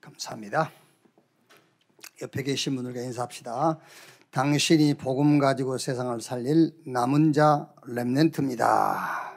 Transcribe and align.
감사합니다. 0.00 0.70
옆에 2.22 2.42
계신 2.42 2.74
분들과 2.76 3.00
인사합시다. 3.00 3.78
당신이 4.30 4.94
복음 4.94 5.38
가지고 5.38 5.78
세상을 5.78 6.20
살릴 6.20 6.72
남은 6.84 7.32
자 7.32 7.72
렘넨트입니다. 7.86 9.30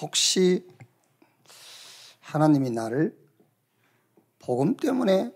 혹시 0.00 0.66
하나님이 2.20 2.70
나를 2.70 3.16
복음 4.40 4.76
때문에 4.76 5.32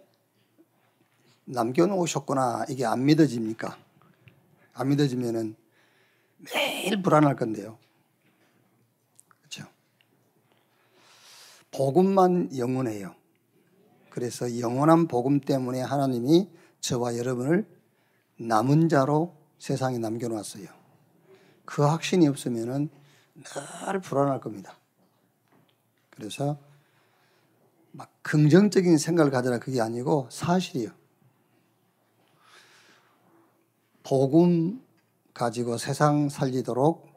남겨놓으셨구나 1.45 2.67
이게 2.69 2.85
안 2.85 3.05
믿어집니까? 3.05 3.90
안 4.81 4.89
믿어지면은 4.89 5.57
매일 6.39 7.03
불안할 7.03 7.37
건데요. 7.37 7.79
그렇죠? 9.41 9.67
복음만 11.71 12.57
영원해요. 12.57 13.15
그래서 14.09 14.59
영원한 14.59 15.07
복음 15.07 15.41
때문에 15.41 15.83
하나님이 15.83 16.51
저와 16.81 17.19
여러분을 17.19 17.67
남은 18.39 18.89
자로 18.89 19.37
세상에 19.59 19.99
남겨놨어요. 19.99 20.67
그 21.67 21.83
확신이 21.83 22.27
없으면은 22.27 22.89
늘 23.35 24.01
불안할 24.01 24.41
겁니다. 24.41 24.79
그래서 26.09 26.59
막 27.93 28.11
긍정적인 28.23 28.97
생각을 28.97 29.31
가져라 29.31 29.59
그게 29.59 29.81
아니고 29.83 30.29
사실이요. 30.31 31.00
복음 34.03 34.83
가지고 35.35 35.79
세상 35.79 36.29
살리도록 36.29 37.09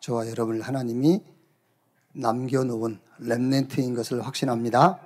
저와 0.00 0.28
여러분을 0.28 0.62
하나님이 0.62 1.22
남겨놓은 2.14 3.00
렘넨트인 3.20 3.94
것을 3.94 4.24
확신합니다. 4.24 5.00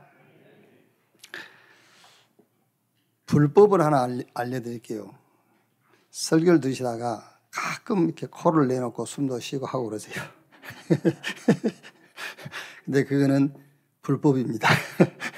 불법을 3.26 3.80
하나 3.80 4.06
알려드릴게요. 4.34 5.14
설교를 6.10 6.60
들으시다가 6.60 7.38
가끔 7.50 8.04
이렇게 8.04 8.26
코를 8.26 8.68
내놓고 8.68 9.06
숨도 9.06 9.40
쉬고 9.40 9.66
하고 9.66 9.86
그러세요. 9.86 10.22
근데 12.84 13.04
그거는 13.04 13.54
불법입니다. 14.02 14.68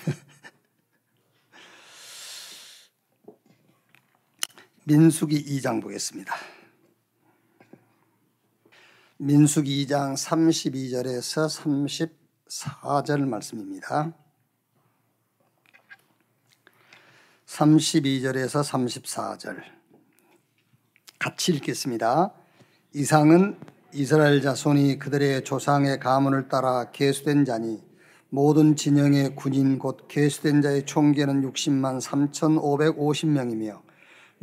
민수기 4.87 5.43
2장 5.47 5.81
보겠습니다. 5.81 6.35
민수기 9.17 9.87
2장 9.87 10.13
32절에서 10.15 11.49
34절 12.47 13.27
말씀입니다. 13.27 14.13
32절에서 17.47 18.63
34절 18.63 19.63
같이 21.19 21.55
읽겠습니다. 21.55 22.35
이상은 22.93 23.59
이스라엘 23.95 24.43
자손이 24.43 24.99
그들의 24.99 25.45
조상의 25.45 25.99
가문을 25.99 26.51
따라 26.51 26.91
계수된 26.91 27.47
자니 27.47 27.83
모든 28.29 28.77
진영의 28.77 29.35
군인 29.35 29.79
곧 29.79 30.09
계수된 30.09 30.61
자의 30.61 30.85
총계는 30.85 31.41
60만 31.41 32.03
3,550명이며 32.03 33.94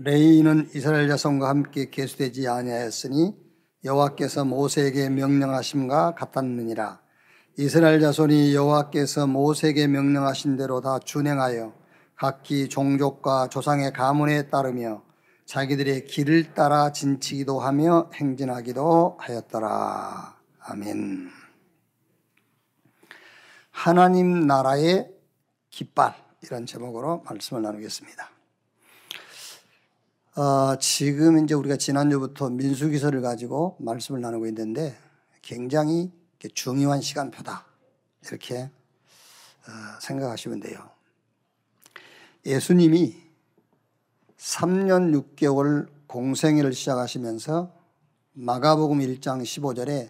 레이는 0.04 0.72
이스라엘 0.74 1.08
자손과 1.10 1.48
함께 1.48 1.92
계수되지 1.92 2.48
아니하였으니 2.48 3.36
여호와께서 3.84 4.46
모세에게 4.46 5.10
명령하심과 5.10 6.16
같았느니라. 6.16 7.00
이스라엘 7.60 8.02
자손이 8.02 8.56
여호와께서 8.56 9.28
모세에게 9.28 9.86
명령하신 9.86 10.58
대로 10.58 10.82
다 10.82 10.98
준행하여 10.98 11.74
각기 12.16 12.68
종족과 12.68 13.50
조상의 13.50 13.94
가문에 13.94 14.50
따르며 14.50 15.04
자기들의 15.46 16.06
길을 16.06 16.56
따라 16.56 16.92
진치기도 16.92 17.60
하며 17.60 18.10
행진하기도 18.16 19.18
하였더라. 19.20 20.36
아멘. 20.62 21.30
하나님 23.70 24.48
나라의 24.48 25.12
깃발 25.70 26.16
이런 26.42 26.66
제목으로 26.66 27.22
말씀을 27.28 27.62
나누겠습니다. 27.62 28.31
어, 30.36 30.78
지금 30.78 31.44
이제 31.44 31.54
우리가 31.54 31.76
지난주부터 31.76 32.50
민수기서를 32.50 33.22
가지고 33.22 33.76
말씀을 33.80 34.22
나누고 34.22 34.48
있는데 34.48 34.96
굉장히 35.42 36.10
중요한 36.54 37.02
시간표다. 37.02 37.66
이렇게 38.26 38.62
어, 38.62 40.00
생각하시면 40.00 40.62
돼요. 40.62 40.90
예수님이 42.46 43.22
3년 44.38 45.36
6개월 45.36 45.90
공생애를 46.08 46.74
시작하시면서 46.74 47.74
마가복음 48.34 49.00
1장 49.00 49.42
15절에 49.42 50.10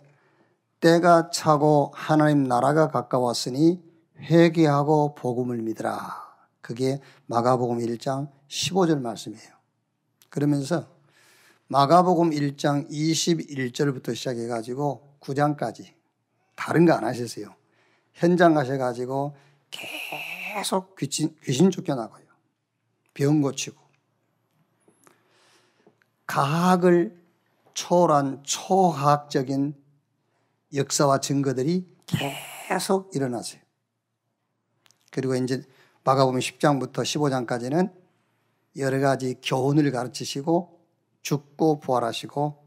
때가 0.81 1.31
차고 1.31 1.93
하나님 1.95 2.43
나라가 2.43 2.89
가까웠으니 2.89 3.83
회개하고 4.19 5.15
복음을 5.15 5.57
믿으라. 5.57 6.21
그게 6.61 7.01
마가복음 7.25 7.79
1장 7.79 8.29
15절 8.47 9.01
말씀이에요. 9.01 9.60
그러면서 10.31 10.87
마가복음 11.67 12.31
1장 12.31 12.89
21절부터 12.89 14.15
시작해 14.15 14.47
가지고 14.47 15.15
9장까지 15.19 15.93
다른 16.55 16.85
거 16.85 16.93
안 16.93 17.03
하셨어요. 17.03 17.53
현장 18.13 18.53
가셔 18.53 18.77
가지고 18.77 19.35
계속 19.69 20.95
귀신, 20.95 21.35
귀신 21.43 21.69
쫓겨나고요. 21.69 22.23
병 23.13 23.41
고치고 23.41 23.77
과학을 26.27 27.19
초월한 27.73 28.43
초학적인 28.43 29.75
역사와 30.73 31.19
증거들이 31.19 31.93
계속 32.69 33.13
일어나세요. 33.15 33.61
그리고 35.11 35.35
이제 35.35 35.61
마가복음 36.05 36.39
10장부터 36.39 37.03
15장까지는 37.03 38.00
여러 38.77 38.99
가지 38.99 39.35
교훈을 39.43 39.91
가르치시고 39.91 40.79
죽고 41.21 41.79
부활하시고 41.79 42.61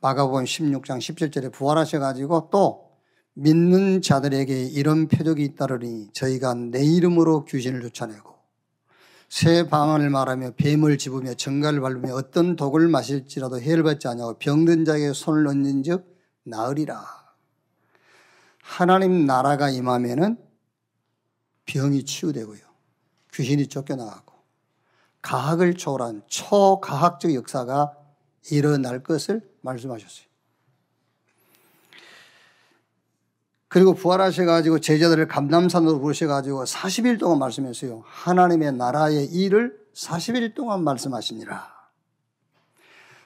마가복음 0.00 0.44
16장 0.44 0.98
17절에 0.98 1.52
부활하셔 1.52 2.00
가지고 2.00 2.48
또 2.50 2.90
믿는 3.34 4.02
자들에게 4.02 4.64
이런 4.64 5.08
표적이 5.08 5.44
있다르니 5.44 6.10
저희가 6.12 6.54
내 6.54 6.84
이름으로 6.84 7.44
귀신을 7.44 7.80
쫓아내고 7.82 8.32
새 9.28 9.66
방언을 9.68 10.10
말하며 10.10 10.52
뱀을 10.56 10.98
집으며 10.98 11.32
정갈을 11.34 11.80
밟으며 11.80 12.14
어떤 12.14 12.54
독을 12.54 12.88
마실지라도 12.88 13.60
해를 13.60 13.82
받지 13.82 14.06
아니하고 14.06 14.38
병든 14.38 14.84
자에게 14.84 15.14
손을 15.14 15.46
얹는 15.46 15.84
즉 15.84 16.18
나으리라. 16.44 17.02
하나님 18.60 19.24
나라가 19.24 19.70
임하면은 19.70 20.36
병이 21.64 22.04
치유되고요. 22.04 22.60
귀신이 23.32 23.68
쫓겨나가고 23.68 24.31
과학을 25.22 25.74
초월한 25.74 26.22
초과학적 26.26 27.34
역사가 27.34 27.94
일어날 28.50 29.02
것을 29.02 29.48
말씀하셨어요. 29.60 30.26
그리고 33.68 33.94
부활하셔가지고 33.94 34.80
제자들을 34.80 35.28
감남산으로 35.28 36.00
부르셔가지고 36.00 36.64
40일 36.64 37.18
동안 37.18 37.38
말씀했어요. 37.38 38.02
하나님의 38.04 38.72
나라의 38.74 39.24
일을 39.26 39.80
40일 39.94 40.54
동안 40.54 40.84
말씀하시니라. 40.84 41.72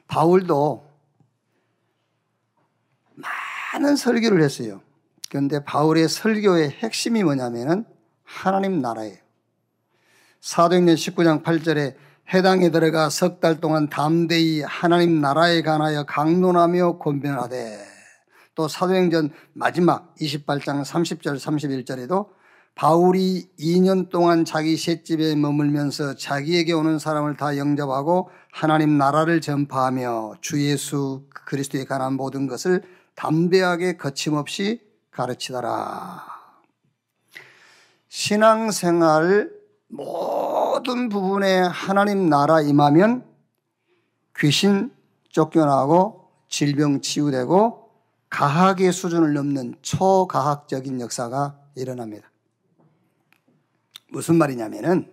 바울도 0.06 0.88
많은 3.72 3.96
설교를 3.96 4.40
했어요. 4.40 4.82
그런데 5.28 5.64
바울의 5.64 6.08
설교의 6.08 6.70
핵심이 6.70 7.24
뭐냐면은 7.24 7.84
하나님 8.22 8.80
나라예요. 8.80 9.25
사도행전 10.40 10.94
19장 10.96 11.42
8절에 11.42 11.94
해당에 12.32 12.70
들어가 12.70 13.08
석 13.08 13.40
달 13.40 13.60
동안 13.60 13.88
담대히 13.88 14.62
하나님 14.62 15.20
나라에 15.20 15.62
관하여 15.62 16.04
강론하며 16.04 16.98
권변하되 16.98 17.78
또 18.54 18.68
사도행전 18.68 19.30
마지막 19.52 20.14
28장 20.16 20.82
30절 20.84 21.38
31절에도 21.38 22.28
바울이 22.74 23.48
2년 23.58 24.10
동안 24.10 24.44
자기 24.44 24.76
셋집에 24.76 25.34
머물면서 25.34 26.16
자기에게 26.16 26.72
오는 26.72 26.98
사람을 26.98 27.36
다 27.36 27.56
영접하고 27.56 28.30
하나님 28.52 28.98
나라를 28.98 29.40
전파하며 29.40 30.34
주 30.42 30.62
예수 30.62 31.24
그리스도에 31.46 31.84
관한 31.84 32.14
모든 32.14 32.46
것을 32.46 32.82
담대하게 33.14 33.96
거침없이 33.96 34.82
가르치더라. 35.10 36.22
신앙생활 38.08 39.55
모든 39.88 41.08
부분에 41.08 41.60
하나님 41.60 42.28
나라 42.28 42.60
임하면 42.60 43.24
귀신 44.36 44.92
쫓겨나고 45.30 46.30
질병 46.48 47.00
치유되고 47.00 47.90
가학의 48.28 48.92
수준을 48.92 49.34
넘는 49.34 49.76
초가학적인 49.82 51.00
역사가 51.00 51.58
일어납니다. 51.74 52.30
무슨 54.10 54.36
말이냐면은 54.36 55.12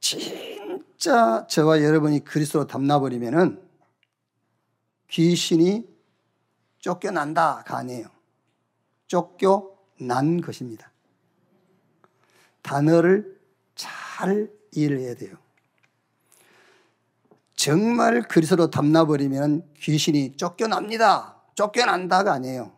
진짜 0.00 1.46
저와 1.46 1.82
여러분이 1.82 2.24
그리스도로 2.24 2.66
담나버리면은 2.66 3.62
귀신이 5.08 5.86
쫓겨난다가 6.78 7.78
아니에요. 7.78 8.06
쫓겨난 9.06 10.40
것입니다. 10.40 10.93
단어를 12.64 13.38
잘 13.74 14.50
이해를 14.72 14.98
해야 14.98 15.14
돼요. 15.14 15.36
정말 17.54 18.26
그리스도로 18.26 18.70
담나버리면 18.70 19.62
귀신이 19.76 20.36
쫓겨납니다. 20.36 21.42
쫓겨난다가 21.54 22.32
아니에요. 22.32 22.72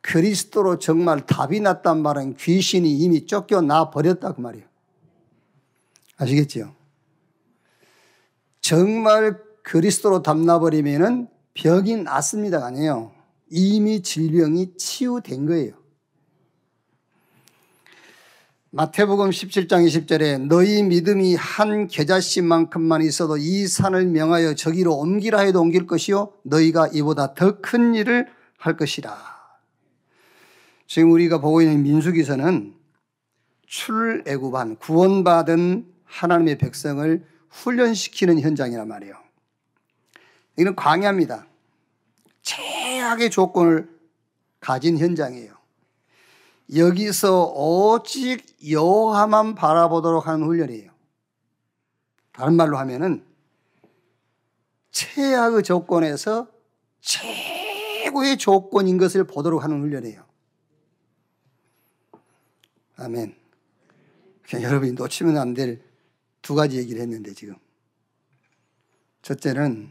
그리스도로 0.00 0.78
정말 0.78 1.24
답이 1.24 1.60
났단 1.60 2.02
말은 2.02 2.34
귀신이 2.34 2.90
이미 2.90 3.26
쫓겨나 3.26 3.90
버렸다 3.90 4.32
그 4.32 4.40
말이에요. 4.40 4.66
아시겠죠? 6.16 6.74
정말 8.60 9.38
그리스도로 9.62 10.22
담나버리면은 10.22 11.28
병이 11.54 11.96
낫습니다 11.98 12.64
아니에요. 12.64 13.12
이미 13.50 14.02
질병이 14.02 14.76
치유된 14.76 15.46
거예요. 15.46 15.79
마태복음 18.72 19.30
17장 19.30 19.84
20절에 19.84 20.46
너희 20.46 20.84
믿음이 20.84 21.34
한 21.34 21.88
겨자씨만큼만 21.88 23.02
있어도 23.02 23.36
이 23.36 23.66
산을 23.66 24.06
명하여 24.06 24.54
저기로 24.54 24.94
옮기라 24.96 25.40
해도 25.40 25.60
옮길 25.60 25.88
것이요 25.88 26.32
너희가 26.44 26.88
이보다 26.92 27.34
더 27.34 27.60
큰 27.60 27.96
일을 27.96 28.28
할 28.58 28.76
것이라. 28.76 29.16
지금 30.86 31.10
우리가 31.10 31.40
보고 31.40 31.62
있는 31.62 31.82
민수기서는 31.82 32.74
출애굽한 33.66 34.76
구원받은 34.76 35.86
하나님의 36.04 36.58
백성을 36.58 37.24
훈련시키는 37.48 38.40
현장이란 38.40 38.86
말이에요. 38.86 39.14
이는 40.58 40.76
광야입니다. 40.76 41.46
최악의 42.42 43.30
조건을 43.30 43.88
가진 44.60 44.96
현장이에요. 44.98 45.59
여기서 46.74 47.52
오직 47.54 48.44
여호와만 48.70 49.54
바라보도록 49.54 50.26
하는 50.26 50.46
훈련이에요. 50.46 50.90
다른 52.32 52.54
말로 52.54 52.78
하면은 52.78 53.24
최악의 54.92 55.62
조건에서 55.62 56.48
최고의 57.00 58.38
조건인 58.38 58.98
것을 58.98 59.24
보도록 59.24 59.64
하는 59.64 59.80
훈련이에요. 59.80 60.24
아멘. 62.96 63.34
여러분이 64.52 64.92
놓치면 64.92 65.36
안 65.38 65.54
될 65.54 65.90
두 66.42 66.54
가지 66.54 66.78
얘기를 66.78 67.00
했는데 67.02 67.34
지금. 67.34 67.54
첫째는 69.22 69.90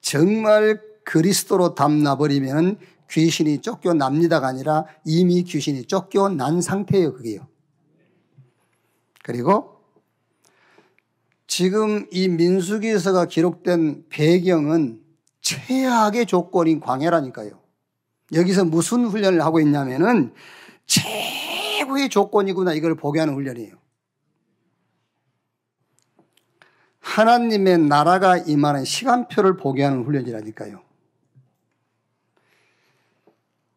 정말 0.00 0.82
그리스도로 1.04 1.74
담나버리면 1.74 2.78
귀신이 3.10 3.60
쫓겨납니다가 3.60 4.46
아니라 4.46 4.86
이미 5.04 5.42
귀신이 5.42 5.84
쫓겨난 5.86 6.60
상태예요, 6.60 7.14
그게요. 7.14 7.46
그리고 9.22 9.80
지금 11.46 12.06
이 12.10 12.28
민수기에서가 12.28 13.26
기록된 13.26 14.06
배경은 14.08 15.00
최악의 15.40 16.26
조건인 16.26 16.80
광야라니까요. 16.80 17.60
여기서 18.34 18.64
무슨 18.64 19.06
훈련을 19.06 19.40
하고 19.42 19.60
있냐면은 19.60 20.34
최고의 20.86 22.08
조건이구나 22.08 22.74
이걸 22.74 22.96
보게 22.96 23.20
하는 23.20 23.34
훈련이에요. 23.34 23.76
하나님의 27.00 27.78
나라가 27.78 28.36
임하는 28.36 28.84
시간표를 28.84 29.56
보게 29.56 29.84
하는 29.84 30.04
훈련이라니까요. 30.04 30.85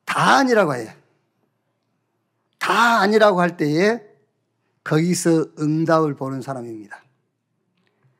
다 0.09 0.37
아니라고 0.37 0.73
해요. 0.73 0.91
다 2.57 2.99
아니라고 2.99 3.39
할 3.41 3.57
때에 3.57 4.01
거기서 4.83 5.45
응답을 5.59 6.15
보는 6.15 6.41
사람입니다. 6.41 7.03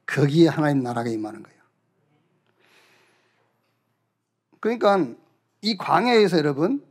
거기에 0.05 0.49
하나님 0.49 0.83
나라가 0.83 1.09
임하는 1.09 1.41
거예요. 1.41 1.59
그러니까 4.59 5.15
이 5.61 5.77
광야에서 5.77 6.37
여러분 6.37 6.85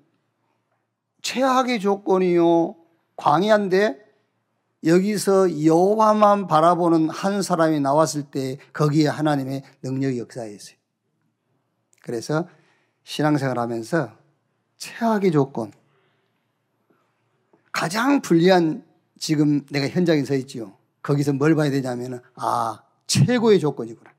최악의 1.23 1.79
조건이요 1.79 2.75
광야인데 3.15 4.05
여기서 4.85 5.65
여호와만 5.65 6.49
바라보는 6.49 7.09
한 7.09 7.43
사람이 7.43 7.79
나왔을 7.79 8.25
때 8.25 8.59
거기에 8.73 9.07
하나님의 9.07 9.63
능력이 9.83 10.19
역사했어요. 10.19 10.77
그래서 12.03 12.49
신앙생활 13.05 13.61
하면서 13.61 14.18
최악의 14.79 15.33
조건, 15.33 15.73
가장 17.73 18.21
불리한 18.23 18.85
지금 19.19 19.65
내가 19.67 19.89
현장에 19.89 20.25
서 20.25 20.35
있지요. 20.35 20.77
거기서 21.03 21.33
뭘 21.35 21.55
봐야 21.55 21.71
되냐면, 21.71 22.23
아, 22.35 22.83
최고의 23.07 23.61
조건이구나. 23.61 24.11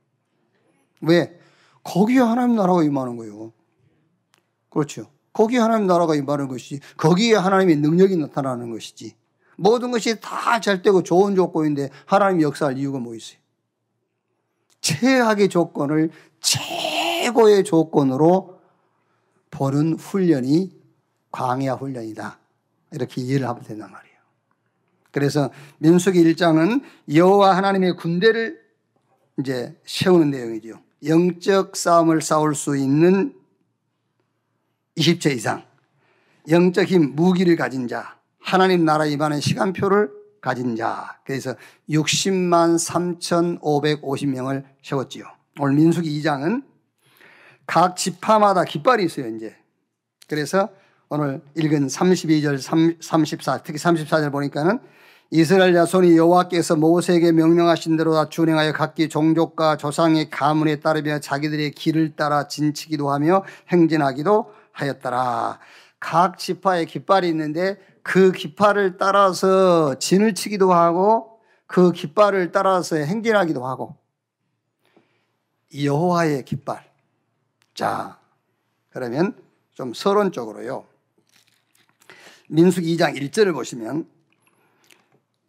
왜? 1.01 1.39
거기에 1.83 2.19
하나님 2.19 2.55
나라가 2.55 2.83
임하는 2.83 3.17
거예요. 3.17 3.53
그렇죠. 4.69 5.09
거기에 5.33 5.59
하나님 5.59 5.87
나라가 5.87 6.15
임하는 6.15 6.47
것이지, 6.47 6.81
거기에 6.97 7.35
하나님의 7.35 7.77
능력이 7.77 8.17
나타나는 8.17 8.71
것이지. 8.71 9.15
모든 9.57 9.91
것이 9.91 10.19
다 10.19 10.59
잘 10.61 10.81
되고 10.81 11.03
좋은 11.03 11.35
조건인데 11.35 11.89
하나님 12.05 12.41
역사할 12.41 12.77
이유가 12.77 12.99
뭐 12.99 13.15
있어요? 13.15 13.39
최악의 14.81 15.49
조건을 15.49 16.11
최고의 16.41 17.63
조건으로 17.65 18.58
보는 19.59 19.95
훈련이 19.95 20.71
광야 21.31 21.73
훈련이다. 21.73 22.39
이렇게 22.93 23.21
이해를 23.21 23.47
하면 23.49 23.61
된단 23.61 23.91
말이에요. 23.91 24.15
그래서 25.11 25.51
민수기 25.79 26.23
1장은 26.23 26.81
여호와 27.13 27.57
하나님의 27.57 27.97
군대를 27.97 28.57
이제 29.37 29.77
세우는 29.85 30.31
내용이죠. 30.31 30.79
영적 31.05 31.75
싸움을 31.75 32.21
싸울 32.21 32.55
수 32.55 32.77
있는 32.77 33.35
20체 34.97 35.35
이상 35.35 35.65
영적 36.49 36.87
힘 36.87 37.15
무기를 37.15 37.57
가진 37.57 37.87
자 37.89 38.17
하나님 38.39 38.85
나라 38.85 39.05
임하는 39.05 39.41
시간표를 39.41 40.09
가진 40.39 40.77
자. 40.77 41.19
그래서 41.25 41.53
60만 41.89 42.79
3,550명을 43.59 44.63
세웠지요. 44.81 45.25
오늘 45.59 45.75
민수기 45.75 46.21
2장은 46.21 46.68
각 47.69 47.95
지파마다 47.95 48.63
깃발이 48.63 49.05
있어요, 49.05 49.27
이제. 49.27 49.55
그래서 50.27 50.69
오늘 51.07 51.39
읽은 51.55 51.85
32절, 51.85 52.59
34, 52.99 53.59
특히 53.59 53.77
34절 53.77 54.31
보니까는 54.31 54.79
이스라엘 55.29 55.75
자손이 55.75 56.17
여호와께서 56.17 56.77
모세에게 56.77 57.31
명령하신 57.31 57.95
대로 57.95 58.15
다 58.15 58.27
준행하여 58.27 58.73
각기 58.73 59.07
종족과 59.07 59.77
조상의 59.77 60.31
가문에 60.31 60.79
따르며 60.79 61.19
자기들의 61.19 61.73
길을 61.73 62.15
따라 62.15 62.47
진치기도 62.47 63.11
하며 63.11 63.43
행진하기도 63.67 64.51
하였더라. 64.71 65.59
각 65.99 66.39
지파에 66.39 66.85
깃발이 66.85 67.27
있는데 67.27 67.77
그 68.01 68.31
깃발을 68.31 68.97
따라서 68.97 69.93
진을 69.99 70.33
치기도 70.33 70.73
하고 70.73 71.39
그 71.67 71.91
깃발을 71.91 72.51
따라서 72.51 72.95
행진하기도 72.95 73.63
하고 73.63 73.95
여호와의 75.71 76.45
깃발. 76.45 76.88
자, 77.79 78.19
그러면 78.89 79.33
좀 79.71 79.93
서론적으로요. 79.93 80.85
민숙 82.49 82.83
2장 82.83 83.15
1절을 83.15 83.53
보시면 83.53 84.05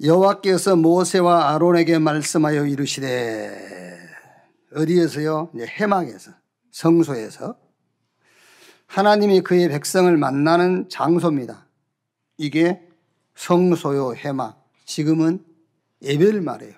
여호와께서 0.01 0.77
모세와 0.77 1.53
아론에게 1.53 1.99
말씀하여 1.99 2.67
이르시되 2.67 3.99
어디에서요? 4.77 5.51
해막에서 5.57 6.31
성소에서 6.71 7.59
하나님이 8.87 9.41
그의 9.41 9.69
백성을 9.69 10.17
만나는 10.17 10.89
장소입니다. 10.89 11.67
이게 12.39 12.81
성소요 13.35 14.15
해막. 14.15 14.71
지금은 14.85 15.45
예배를 16.01 16.43
말해요. 16.43 16.75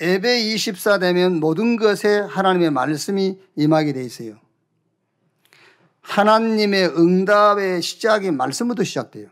예배 0.00 0.54
24 0.54 0.98
되면 0.98 1.38
모든 1.38 1.76
것에 1.76 2.18
하나님의 2.18 2.70
말씀이 2.70 3.38
임하게 3.56 3.92
돼 3.92 4.04
있어요. 4.04 4.36
하나님의 6.00 6.88
응답의 6.98 7.80
시작이 7.80 8.30
말씀부터 8.30 8.84
시작돼요. 8.84 9.28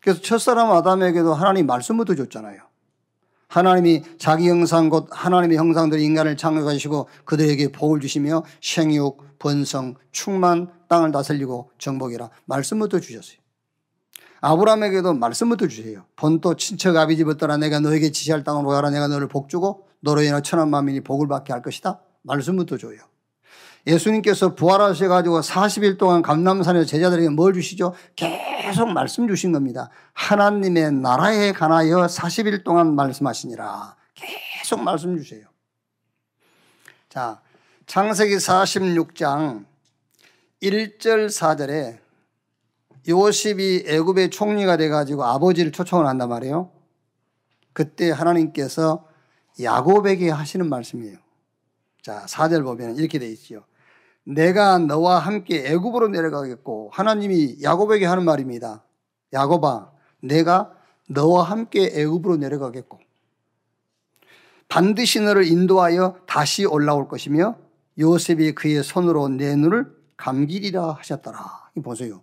그래서 0.00 0.20
첫사람 0.20 0.70
아담에게도 0.70 1.34
하나님 1.34 1.66
말씀부터 1.66 2.14
줬잖아요. 2.14 2.60
하나님이 3.48 4.02
자기 4.18 4.48
형상 4.48 4.88
곧 4.88 5.08
하나님의 5.10 5.58
형상들 5.58 6.00
인간을 6.00 6.36
창조하시고 6.36 7.08
그들에게 7.24 7.72
복을 7.72 8.00
주시며 8.00 8.44
생육, 8.62 9.38
번성, 9.38 9.96
충만, 10.10 10.68
땅을 10.88 11.12
다스리고 11.12 11.70
정복이라 11.78 12.30
말씀부터 12.46 13.00
주셨어요. 13.00 13.41
아브라함에게도 14.42 15.14
말씀부터 15.14 15.68
주세요. 15.68 16.04
본토 16.16 16.56
친척 16.56 16.96
아비 16.96 17.16
집을 17.16 17.36
떠나 17.36 17.56
내가 17.56 17.78
너에게 17.78 18.10
지시할 18.10 18.42
땅으로 18.42 18.68
가라 18.68 18.90
내가 18.90 19.06
너를 19.06 19.28
복주고 19.28 19.86
너로 20.00 20.22
인하 20.22 20.40
천한 20.40 20.68
만민이 20.68 21.02
복을 21.02 21.28
받게 21.28 21.52
할 21.52 21.62
것이다. 21.62 22.00
말씀부터 22.22 22.76
줘요. 22.76 22.98
예수님께서 23.86 24.54
부활하셔 24.54 25.08
가지고 25.08 25.40
40일 25.40 25.96
동안 25.96 26.22
감남산에서 26.22 26.86
제자들에게 26.86 27.30
뭘 27.30 27.52
주시죠? 27.52 27.94
계속 28.16 28.86
말씀 28.92 29.28
주신 29.28 29.52
겁니다. 29.52 29.90
하나님의 30.12 30.92
나라에 30.92 31.52
관하여 31.52 32.06
40일 32.06 32.64
동안 32.64 32.94
말씀하시니라. 32.94 33.96
계속 34.14 34.82
말씀 34.82 35.16
주세요. 35.16 35.46
자, 37.08 37.40
창세기 37.86 38.36
46장 38.36 39.64
1절 40.62 41.26
4절에 41.26 42.01
요셉이 43.08 43.84
애굽의 43.86 44.30
총리가 44.30 44.76
돼가지고 44.76 45.24
아버지를 45.24 45.72
초청을 45.72 46.06
한단 46.06 46.28
말이에요. 46.28 46.70
그때 47.72 48.10
하나님께서 48.10 49.06
야곱에게 49.60 50.30
하시는 50.30 50.68
말씀이에요. 50.68 51.18
자, 52.02 52.24
4절 52.26 52.64
보면 52.64 52.96
이렇게 52.96 53.18
돼 53.18 53.28
있지요. 53.30 53.64
내가 54.24 54.78
너와 54.78 55.18
함께 55.18 55.66
애굽으로 55.66 56.08
내려가겠고 56.08 56.90
하나님이 56.92 57.58
야곱에게 57.62 58.06
하는 58.06 58.24
말입니다. 58.24 58.84
야곱아, 59.32 59.90
내가 60.20 60.72
너와 61.08 61.42
함께 61.44 61.90
애굽으로 61.94 62.36
내려가겠고 62.36 63.00
반드시 64.68 65.20
너를 65.20 65.46
인도하여 65.46 66.16
다시 66.26 66.64
올라올 66.64 67.08
것이며 67.08 67.56
요셉이 67.98 68.54
그의 68.54 68.82
손으로 68.82 69.28
내 69.28 69.54
눈을 69.56 69.94
감기리라 70.16 70.92
하셨더라. 70.92 71.70
보세요. 71.82 72.22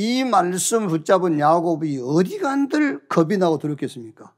이 0.00 0.22
말씀 0.22 0.86
붙잡은 0.86 1.40
야곱이 1.40 2.00
어디 2.04 2.38
간들 2.38 3.08
겁이 3.08 3.36
나고 3.36 3.58
두렵겠습니까? 3.58 4.32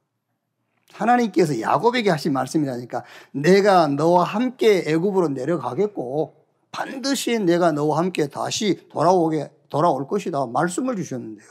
하나님께서 0.90 1.60
야곱에게 1.60 2.08
하신 2.08 2.32
말씀이라니까 2.32 3.04
내가 3.32 3.86
너와 3.86 4.24
함께 4.24 4.82
애굽으로 4.86 5.28
내려가겠고 5.28 6.46
반드시 6.72 7.38
내가 7.38 7.72
너와 7.72 7.98
함께 7.98 8.28
다시 8.28 8.88
돌아오게 8.88 9.50
돌아올 9.68 10.08
것이다 10.08 10.46
말씀을 10.46 10.96
주셨는데요. 10.96 11.50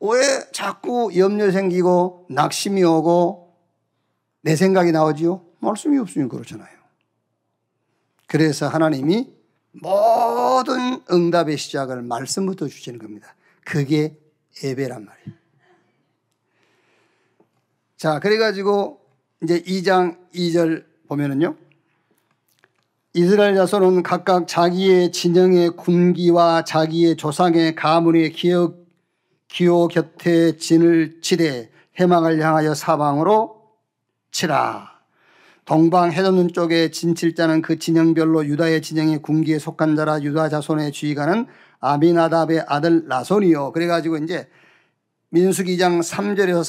왜 0.00 0.20
자꾸 0.52 1.16
염려 1.16 1.50
생기고 1.50 2.26
낙심이 2.28 2.84
오고 2.84 3.56
내 4.42 4.54
생각이 4.54 4.92
나오지요? 4.92 5.42
말씀이 5.60 5.96
없으면 5.96 6.28
그렇잖아요. 6.28 6.76
그래서 8.26 8.68
하나님이 8.68 9.41
모든 9.72 11.00
응답의 11.10 11.56
시작을 11.56 12.02
말씀부터 12.02 12.68
주시는 12.68 12.98
겁니다. 12.98 13.34
그게 13.64 14.16
예배란 14.62 15.04
말이에요. 15.04 15.42
자, 17.96 18.18
그래가지고 18.18 19.00
이제 19.42 19.62
2장 19.62 20.18
2절 20.34 20.84
보면은요. 21.08 21.56
이스라엘 23.14 23.54
자손은 23.54 24.02
각각 24.02 24.48
자기의 24.48 25.12
진영의 25.12 25.76
군기와 25.76 26.64
자기의 26.64 27.16
조상의 27.16 27.74
가문의 27.74 28.32
기억, 28.32 28.78
기호 29.48 29.86
곁에 29.88 30.56
진을 30.56 31.20
치되 31.20 31.70
해망을 31.96 32.40
향하여 32.40 32.74
사방으로 32.74 33.62
치라. 34.30 34.91
동방 35.64 36.12
해돋는 36.12 36.52
쪽에 36.52 36.90
진칠자는 36.90 37.62
그 37.62 37.78
진영별로 37.78 38.46
유다의 38.46 38.82
진영의 38.82 39.22
군기에 39.22 39.58
속한 39.58 39.94
자라 39.96 40.20
유다 40.20 40.48
자손의 40.48 40.92
주의가는 40.92 41.46
아비나답의 41.80 42.64
아들 42.66 43.06
라손이요. 43.08 43.72
그래가지고 43.72 44.18
이제 44.18 44.48
민수기 45.30 45.76
2장 45.76 46.00
3절에서 46.00 46.64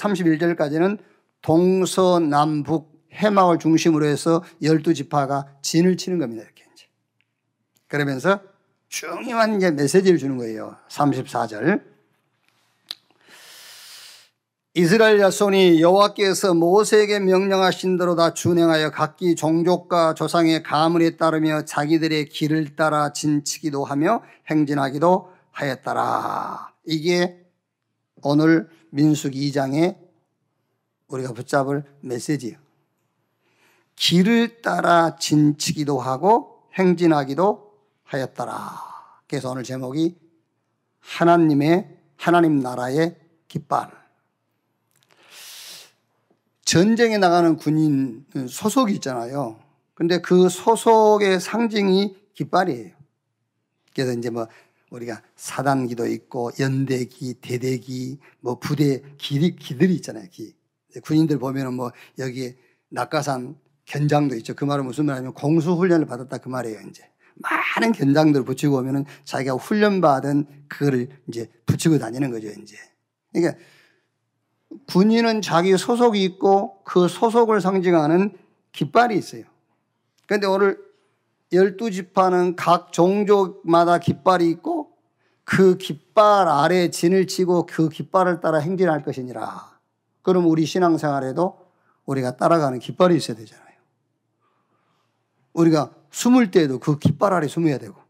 31절까지는 0.57 0.99
동서남북 1.41 2.93
해막을 3.13 3.59
중심으로 3.59 4.05
해서 4.05 4.43
열두 4.61 4.93
지파가 4.93 5.47
진을 5.61 5.97
치는 5.97 6.19
겁니다. 6.19 6.43
이렇게 6.43 6.63
이제. 6.73 6.85
그러면서 7.87 8.41
중요한 8.89 9.55
이제 9.55 9.71
메시지를 9.71 10.17
주는 10.17 10.37
거예요. 10.37 10.77
34절. 10.89 11.92
이스라엘 14.75 15.19
자손이 15.19 15.81
여호와께서 15.81 16.55
모세에게 16.55 17.19
명령하신 17.19 17.95
대로 17.95 18.15
다 18.15 18.33
준행하여 18.33 18.89
각기 18.89 19.35
종족과 19.35 20.15
조상의 20.15 20.63
가문에 20.63 21.15
따르며 21.15 21.63
자기들의 21.63 22.29
길을 22.29 22.75
따라 22.75 23.13
진치기도 23.13 23.85
하며 23.85 24.23
행진하기도 24.49 25.31
하였더라. 25.51 26.73
이게 26.85 27.45
오늘 28.23 28.67
민수기 28.89 29.51
2장에 29.51 29.95
우리가 31.07 31.33
붙잡을 31.33 31.83
메시지예요. 32.01 32.57
길을 33.95 34.63
따라 34.63 35.17
진치기도 35.17 35.99
하고 35.99 36.63
행진하기도 36.73 37.73
하였더라. 38.05 38.81
그래서 39.27 39.51
오늘 39.51 39.61
제목이 39.61 40.17
하나님의 40.99 41.95
하나님 42.17 42.59
나라의 42.59 43.15
깃발. 43.47 44.02
전쟁에 46.73 47.19
나가는 47.19 47.55
군인 47.55 48.25
소속이 48.49 48.95
있잖아요. 48.95 49.59
근데 49.93 50.21
그 50.21 50.49
소속의 50.49 51.39
상징이 51.39 52.17
깃발이에요. 52.33 52.89
그래서 53.93 54.13
이제 54.13 54.31
뭐 54.31 54.47
우리가 54.89 55.21
사단기도 55.35 56.07
있고 56.07 56.49
연대기, 56.59 57.35
대대기, 57.41 58.17
뭐 58.39 58.57
부대 58.57 59.03
기, 59.19 59.55
기들이 59.55 59.93
있잖아요. 59.97 60.25
기. 60.31 60.55
군인들 61.03 61.37
보면은 61.37 61.75
뭐 61.75 61.91
여기 62.17 62.55
낙가산 62.89 63.55
견장도 63.85 64.35
있죠. 64.37 64.55
그 64.55 64.65
말은 64.65 64.83
무슨 64.83 65.05
말이냐면 65.05 65.35
공수 65.35 65.73
훈련을 65.73 66.07
받았다 66.07 66.39
그 66.39 66.49
말이에요, 66.49 66.79
이제. 66.89 67.07
많은 67.35 67.91
견장들을 67.91 68.45
붙이고 68.45 68.77
오면은 68.77 69.05
자기가 69.25 69.53
훈련 69.57 70.01
받은 70.01 70.47
그거를 70.69 71.09
이제 71.27 71.51
붙이고 71.67 71.99
다니는 71.99 72.31
거죠, 72.31 72.47
이제. 72.47 72.75
그러니까 73.31 73.59
군인은 74.87 75.41
자기 75.41 75.77
소속이 75.77 76.23
있고 76.23 76.81
그 76.83 77.07
소속을 77.07 77.61
상징하는 77.61 78.37
깃발이 78.71 79.17
있어요. 79.17 79.43
그런데 80.25 80.47
오늘 80.47 80.77
열두 81.51 81.91
지파는 81.91 82.55
각 82.55 82.91
종족마다 82.91 83.99
깃발이 83.99 84.49
있고 84.49 84.91
그 85.43 85.77
깃발 85.77 86.47
아래 86.47 86.89
진을 86.89 87.27
치고 87.27 87.65
그 87.65 87.89
깃발을 87.89 88.39
따라 88.39 88.59
행진할 88.59 89.03
것이니라. 89.03 89.73
그럼 90.21 90.47
우리 90.47 90.65
신앙생활에도 90.65 91.59
우리가 92.05 92.37
따라가는 92.37 92.79
깃발이 92.79 93.15
있어야 93.15 93.37
되잖아요. 93.37 93.73
우리가 95.53 95.91
숨을 96.11 96.51
때에도 96.51 96.79
그 96.79 96.97
깃발 96.97 97.33
아래 97.33 97.47
숨어야 97.47 97.77
되고, 97.77 98.01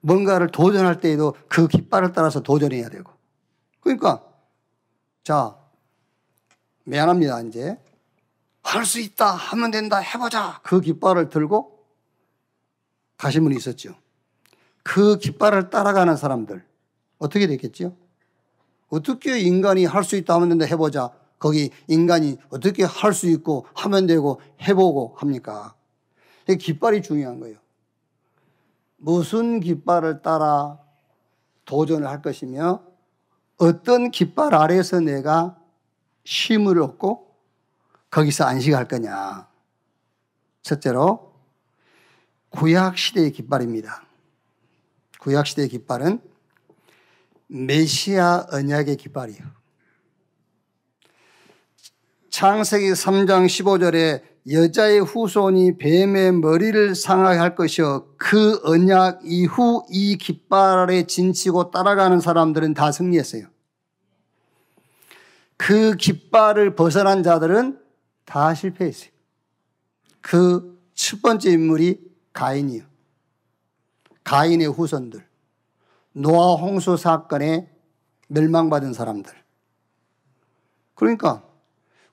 뭔가를 0.00 0.48
도전할 0.48 1.00
때에도 1.00 1.34
그 1.48 1.68
깃발을 1.68 2.12
따라서 2.12 2.40
도전해야 2.40 2.88
되고. 2.88 3.12
그러니까, 3.80 4.22
자, 5.22 5.56
미안합니다, 6.84 7.40
이제. 7.42 7.78
할 8.62 8.84
수 8.84 9.00
있다, 9.00 9.30
하면 9.32 9.70
된다, 9.70 9.98
해보자. 9.98 10.60
그 10.62 10.80
깃발을 10.80 11.28
들고 11.28 11.78
가신 13.16 13.42
분이 13.44 13.56
있었죠. 13.56 13.94
그 14.82 15.18
깃발을 15.18 15.70
따라가는 15.70 16.16
사람들, 16.16 16.64
어떻게 17.18 17.46
됐겠죠? 17.46 17.96
어떻게 18.88 19.38
인간이 19.40 19.84
할 19.84 20.02
수 20.04 20.16
있다 20.16 20.34
하면 20.34 20.48
된다 20.50 20.64
해보자. 20.64 21.10
거기 21.38 21.70
인간이 21.86 22.38
어떻게 22.50 22.84
할 22.84 23.12
수 23.14 23.28
있고 23.28 23.66
하면 23.74 24.06
되고 24.06 24.40
해보고 24.62 25.14
합니까? 25.16 25.74
깃발이 26.46 27.02
중요한 27.02 27.38
거예요. 27.40 27.56
무슨 28.96 29.60
깃발을 29.60 30.22
따라 30.22 30.78
도전을 31.64 32.08
할 32.08 32.20
것이며 32.20 32.82
어떤 33.60 34.10
깃발 34.10 34.54
아래서 34.54 35.00
내가 35.00 35.54
쉼을 36.24 36.80
얻고 36.80 37.30
거기서 38.10 38.44
안식할 38.44 38.88
거냐. 38.88 39.48
첫째로 40.62 41.34
구약 42.48 42.96
시대의 42.96 43.32
깃발입니다. 43.32 44.02
구약 45.20 45.46
시대의 45.46 45.68
깃발은 45.68 46.22
메시아 47.48 48.46
언약의 48.50 48.96
깃발이에요. 48.96 49.42
창세기 52.30 52.92
3장 52.92 53.44
15절에 53.44 54.22
여자의 54.48 55.00
후손이 55.00 55.78
뱀의 55.78 56.32
머리를 56.32 56.94
상하게 56.94 57.38
할 57.38 57.54
것이요. 57.54 58.06
그 58.16 58.60
언약 58.64 59.20
이후 59.24 59.84
이 59.90 60.16
깃발에 60.16 61.06
진치고 61.06 61.70
따라가는 61.70 62.20
사람들은 62.20 62.74
다 62.74 62.90
승리했어요. 62.92 63.46
그 65.56 65.94
깃발을 65.96 66.74
벗어난 66.74 67.22
자들은 67.22 67.78
다 68.24 68.54
실패했어요. 68.54 69.10
그 70.20 70.80
첫 71.00 71.22
번째 71.22 71.50
인물이 71.50 71.98
가인이요. 72.34 72.84
가인의 74.22 74.66
후손들. 74.66 75.26
노아 76.12 76.54
홍수 76.56 76.98
사건에 76.98 77.70
멸망받은 78.28 78.92
사람들. 78.92 79.32
그러니까 80.94 81.42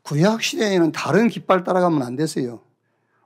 구약 0.07 0.41
시대에는 0.41 0.93
다른 0.93 1.27
깃발 1.27 1.65
따라가면 1.65 2.01
안 2.01 2.15
되세요. 2.15 2.63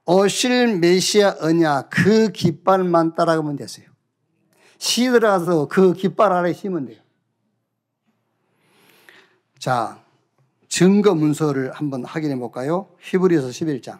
어실 0.03 0.79
메시아 0.79 1.35
언약 1.39 1.91
그 1.91 2.31
깃발만 2.31 3.13
따라가면 3.13 3.55
되세요. 3.55 3.88
시들어서 4.79 5.67
그 5.67 5.93
깃발 5.93 6.33
아래 6.33 6.51
힘은 6.51 6.88
돼요. 6.88 7.00
자, 9.59 10.03
증거 10.69 11.13
문서를 11.13 11.71
한번 11.71 12.03
확인해 12.03 12.35
볼까요? 12.35 12.89
히브리서 13.00 13.50
11장. 13.50 14.00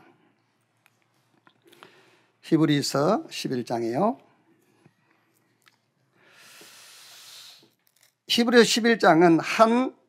히브리서 2.42 3.28
11장이에요. 3.28 4.18
히브리서 8.28 8.64
11장은 8.64 9.40
한 9.40 10.01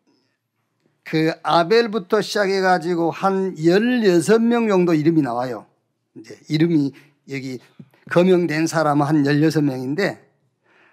그 1.04 1.32
아벨부터 1.42 2.20
시작해 2.20 2.60
가지고 2.60 3.10
한 3.10 3.54
16명 3.56 4.68
정도 4.68 4.94
이름이 4.94 5.22
나와요. 5.22 5.66
이제 6.16 6.38
이름이 6.48 6.92
여기 7.30 7.58
거명된 8.10 8.66
사람은 8.66 9.06
한 9.06 9.22
16명인데 9.22 10.18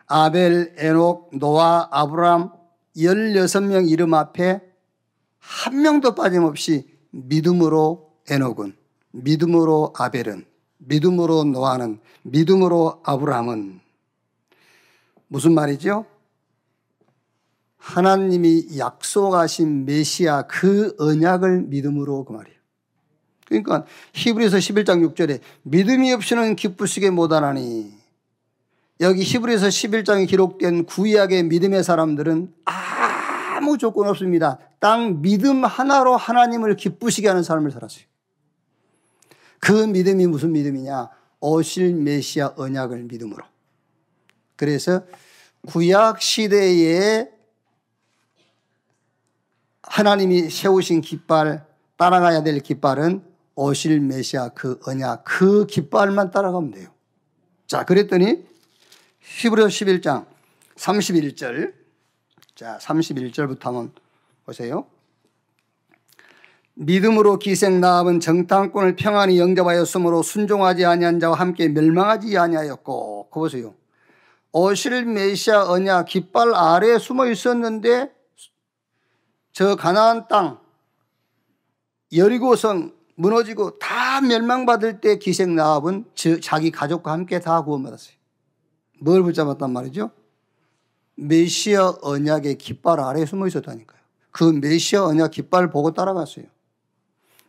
아벨, 0.08 0.74
에녹, 0.78 1.30
노아, 1.38 1.88
아브람 1.92 2.52
16명 2.98 3.90
이름 3.90 4.14
앞에 4.14 4.62
한 5.40 5.82
명도 5.82 6.16
빠짐없이 6.16 6.88
믿음으로 7.12 8.12
에녹은 8.30 8.76
믿음으로 9.12 9.94
아벨은 9.98 10.46
믿음으로 10.78 11.44
노아는 11.46 12.00
믿음으로 12.24 13.02
아브라함은 13.04 13.80
무슨 15.28 15.54
말이죠? 15.54 16.06
하나님이 17.80 18.78
약속하신 18.78 19.86
메시아 19.86 20.44
그 20.44 20.96
언약을 21.00 21.64
믿음으로 21.64 22.26
그 22.26 22.34
말이에요. 22.34 22.60
그러니까 23.48 23.86
히브리서 24.14 24.58
11장 24.58 25.14
6절에 25.14 25.40
믿음이 25.64 26.14
없이는 26.14 26.56
기쁘시게 26.56 27.10
못하나니 27.10 27.92
여기 29.02 29.24
히브리서 29.24 29.68
11장에 29.68 30.28
기록된 30.28 30.86
구약의 30.86 31.44
믿음의 31.44 31.84
사람들은 31.84 32.54
아무 32.66 33.78
조건 33.78 34.08
없습니다. 34.10 34.60
땅 34.80 35.22
믿음 35.22 35.64
하나로 35.64 36.16
하나님을 36.16 36.76
기쁘시게 36.76 37.28
하는 37.28 37.42
삶을 37.42 37.72
살았어요. 37.72 38.04
그 39.60 39.72
믿음이 39.72 40.28
무슨 40.28 40.52
믿음이냐? 40.52 41.10
오실 41.40 41.96
메시아 41.96 42.54
언약을 42.58 43.04
믿음으로. 43.04 43.44
그래서 44.56 45.02
구약 45.68 46.22
시대에 46.22 47.30
하나님이 49.90 50.52
세우신 50.52 51.02
깃발, 51.02 51.66
따라가야 51.98 52.44
될 52.44 52.60
깃발은 52.60 53.24
오실 53.56 54.00
메시아 54.00 54.50
그 54.50 54.80
언약, 54.86 55.24
그 55.26 55.66
깃발만 55.66 56.30
따라가면 56.32 56.72
돼요. 56.72 56.90
자, 57.66 57.84
그랬더니 57.84 58.46
히브리서 59.20 59.68
11장 59.68 60.26
31절. 60.76 61.74
자, 62.56 62.78
31절부터 62.80 63.64
한번 63.64 63.92
보세요. 64.46 64.86
믿음으로 66.76 67.40
기생 67.40 67.82
나압은 67.82 68.20
정탐꾼을 68.22 68.96
평안히 68.96 69.40
영접하였으므로 69.40 70.22
순종하지 70.22 70.86
아니한 70.86 71.20
자와 71.20 71.36
함께 71.36 71.68
멸망하지 71.68 72.38
아니하였고. 72.38 73.30
그 73.32 73.40
보세요. 73.40 73.74
오실 74.52 75.06
메시아 75.06 75.70
언약 75.70 76.06
깃발 76.06 76.54
아래에 76.54 77.00
숨어 77.00 77.28
있었는데 77.28 78.19
저 79.52 79.76
가나안 79.76 80.28
땅 80.28 80.60
여리고성 82.16 82.94
무너지고 83.16 83.78
다 83.80 84.22
멸망받을 84.22 85.02
때 85.02 85.20
기생 85.20 85.56
나압은 85.56 86.06
자기 86.42 86.72
가족과 86.72 87.12
함께 87.12 87.40
다 87.40 87.62
구원받았어요. 87.64 88.16
뭘 89.02 89.24
붙잡았단 89.24 89.72
말이죠? 89.72 90.12
메시아 91.16 91.96
언약의 92.02 92.58
깃발 92.58 93.00
아래에 93.00 93.26
숨어 93.26 93.48
있었다니까요. 93.48 94.00
그 94.32 94.46
메시아 94.46 95.06
언약 95.06 95.32
깃발 95.32 95.70
보고 95.70 95.92
따라갔어요. 95.92 96.46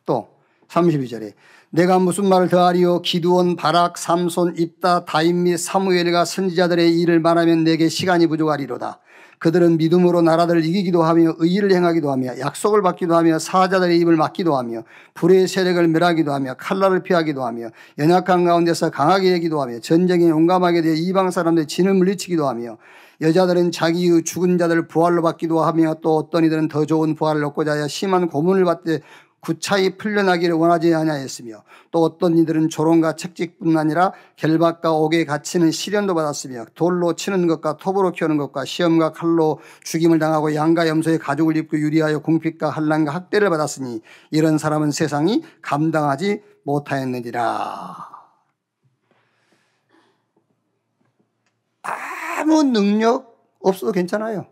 또 0.04 0.28
32절에 0.68 1.34
내가 1.70 2.00
무슨 2.00 2.28
말을 2.28 2.48
더하리요 2.48 3.02
기두온 3.02 3.54
바락 3.54 3.96
삼손 3.96 4.56
입다 4.58 5.04
다임 5.04 5.44
및 5.44 5.56
사무엘과 5.56 6.24
선지자들의 6.24 7.00
일을 7.00 7.20
말하면 7.20 7.62
내게 7.62 7.88
시간이 7.88 8.26
부족하리로다. 8.26 8.98
그들은 9.40 9.78
믿음으로 9.78 10.20
나라들을 10.20 10.64
이기기도 10.66 11.02
하며 11.02 11.34
의의를 11.38 11.72
행하기도 11.72 12.12
하며 12.12 12.38
약속을 12.38 12.82
받기도 12.82 13.16
하며 13.16 13.38
사자들의 13.38 13.98
입을 14.00 14.16
막기도 14.16 14.54
하며 14.54 14.84
불의 15.14 15.48
세력을 15.48 15.88
멸하기도 15.88 16.30
하며 16.30 16.54
칼날을 16.58 17.02
피하기도 17.02 17.42
하며 17.42 17.70
연약한 17.98 18.44
가운데서 18.44 18.90
강하게 18.90 19.30
되기도 19.32 19.62
하며 19.62 19.80
전쟁에 19.80 20.28
용감하게 20.28 20.82
되어 20.82 20.92
이방 20.92 21.30
사람들의 21.30 21.68
진을 21.68 21.94
물리치기도 21.94 22.46
하며 22.46 22.76
여자들은 23.22 23.72
자기의 23.72 24.24
죽은 24.24 24.58
자들을 24.58 24.88
부활로 24.88 25.22
받기도 25.22 25.62
하며 25.62 25.94
또 26.02 26.16
어떤 26.16 26.44
이들은 26.44 26.68
더 26.68 26.84
좋은 26.84 27.14
부활을 27.14 27.42
얻고자 27.46 27.72
하여 27.72 27.88
심한 27.88 28.28
고문을 28.28 28.64
받되 28.66 29.00
구차히 29.40 29.96
풀려나기를 29.96 30.54
원하지 30.54 30.94
아니하였으며 30.94 31.62
또 31.90 32.02
어떤 32.02 32.36
이들은 32.36 32.68
조롱과 32.68 33.16
책직뿐 33.16 33.76
아니라 33.76 34.12
결박과 34.36 34.92
옥에 34.92 35.24
갇히는 35.24 35.70
시련도 35.70 36.14
받았으며 36.14 36.66
돌로 36.74 37.14
치는 37.14 37.46
것과 37.46 37.78
톱으로 37.78 38.12
키우는 38.12 38.36
것과 38.36 38.64
시험과 38.64 39.12
칼로 39.12 39.60
죽임을 39.84 40.18
당하고 40.18 40.54
양과 40.54 40.88
염소의 40.88 41.18
가죽을 41.18 41.56
입고 41.56 41.78
유리하여 41.78 42.20
궁핍과 42.20 42.68
한란과 42.68 43.14
학대를 43.14 43.48
받았으니 43.50 44.02
이런 44.30 44.58
사람은 44.58 44.90
세상이 44.90 45.42
감당하지 45.62 46.42
못하였느니라. 46.64 48.10
아무 51.82 52.62
능력 52.62 53.56
없어도 53.60 53.92
괜찮아요. 53.92 54.46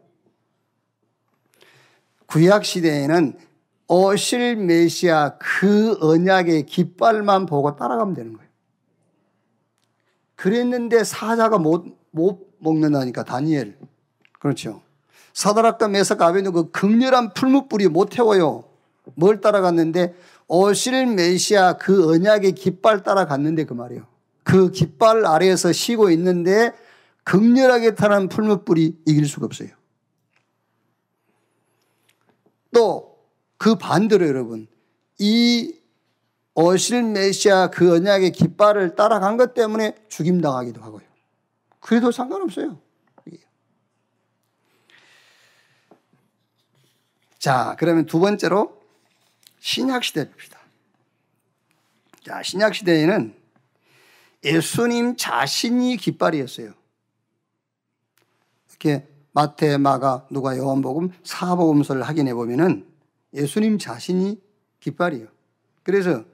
구약 2.26 2.64
시대에는 2.64 3.38
오실 3.88 4.56
메시아 4.56 5.38
그 5.38 5.96
언약의 6.00 6.66
깃발만 6.66 7.46
보고 7.46 7.74
따라가면 7.74 8.14
되는 8.14 8.34
거예요. 8.34 8.48
그랬는데 10.36 11.02
사자가 11.04 11.58
못, 11.58 11.86
못 12.10 12.54
먹는다니까, 12.58 13.24
다니엘. 13.24 13.76
그렇죠. 14.38 14.82
사다락과 15.32 15.88
메사가 15.88 16.26
아베는 16.26 16.52
그 16.52 16.70
극렬한 16.70 17.32
풀무불이 17.32 17.88
못 17.88 18.10
태워요. 18.10 18.64
뭘 19.14 19.40
따라갔는데 19.40 20.14
오실 20.48 21.06
메시아 21.06 21.74
그 21.74 22.10
언약의 22.10 22.52
깃발 22.52 23.02
따라갔는데 23.02 23.64
그 23.64 23.74
말이에요. 23.74 24.06
그 24.44 24.70
깃발 24.70 25.26
아래에서 25.26 25.72
쉬고 25.72 26.10
있는데 26.10 26.72
극렬하게 27.24 27.94
타는 27.94 28.28
풀무불이 28.28 29.02
이길 29.06 29.26
수가 29.26 29.46
없어요. 29.46 29.68
또 32.72 33.07
그 33.58 33.74
반대로 33.74 34.26
여러분, 34.26 34.66
이 35.18 35.74
어실 36.54 37.02
메시아 37.02 37.70
그 37.70 37.94
언약의 37.94 38.32
깃발을 38.32 38.94
따라간 38.94 39.36
것 39.36 39.54
때문에 39.54 39.94
죽임당하기도 40.08 40.80
하고요. 40.80 41.06
그래도 41.80 42.10
상관없어요. 42.10 42.80
자, 47.38 47.76
그러면 47.78 48.06
두 48.06 48.18
번째로 48.18 48.80
신약시대 49.60 50.30
봅시다. 50.30 50.58
자, 52.24 52.42
신약시대에는 52.42 53.34
예수님 54.44 55.16
자신이 55.16 55.96
깃발이었어요. 55.96 56.74
이렇게 58.70 59.08
마태, 59.32 59.78
마가, 59.78 60.26
누가 60.30 60.56
요한복음, 60.56 61.12
사복음서를 61.22 62.02
확인해 62.02 62.34
보면은 62.34 62.86
예수님 63.38 63.78
자신이 63.78 64.40
깃발이에요. 64.80 65.28
그래서 65.82 66.24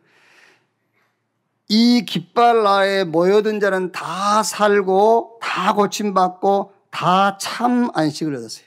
이 1.68 2.04
깃발 2.06 2.66
아에 2.66 3.04
모여든 3.04 3.60
자는 3.60 3.92
다 3.92 4.42
살고 4.42 5.38
다 5.40 5.74
고침받고 5.74 6.72
다 6.90 7.38
참 7.38 7.90
안식을 7.94 8.34
얻었어요. 8.34 8.66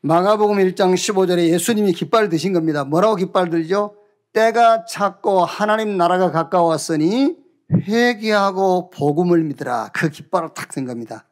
마가복음 0.00 0.58
1장 0.58 0.94
15절에 0.94 1.48
예수님이 1.48 1.92
깃발 1.92 2.28
드신 2.28 2.52
겁니다. 2.52 2.84
뭐라고 2.84 3.16
깃발 3.16 3.50
들죠? 3.50 3.96
때가 4.32 4.84
찼고 4.84 5.44
하나님 5.44 5.96
나라가 5.96 6.30
가까웠으니 6.30 7.36
회개하고 7.72 8.90
복음을 8.90 9.42
믿으라. 9.42 9.90
그 9.92 10.08
깃발을 10.08 10.50
탁든 10.54 10.84
겁니다. 10.84 11.26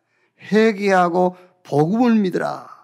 회개하고 0.52 1.36
복음을 1.62 2.14
믿으라. 2.16 2.75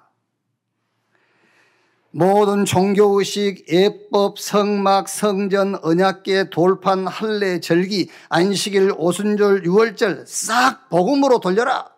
모든 2.14 2.66
종교의식, 2.66 3.72
예법, 3.72 4.38
성막, 4.38 5.08
성전, 5.08 5.76
언약계, 5.82 6.50
돌판, 6.50 7.06
할례, 7.06 7.58
절기, 7.58 8.10
안식일, 8.28 8.92
오순절, 8.98 9.64
유월절 9.64 10.26
싹 10.26 10.90
복음으로 10.90 11.40
돌려라. 11.40 11.90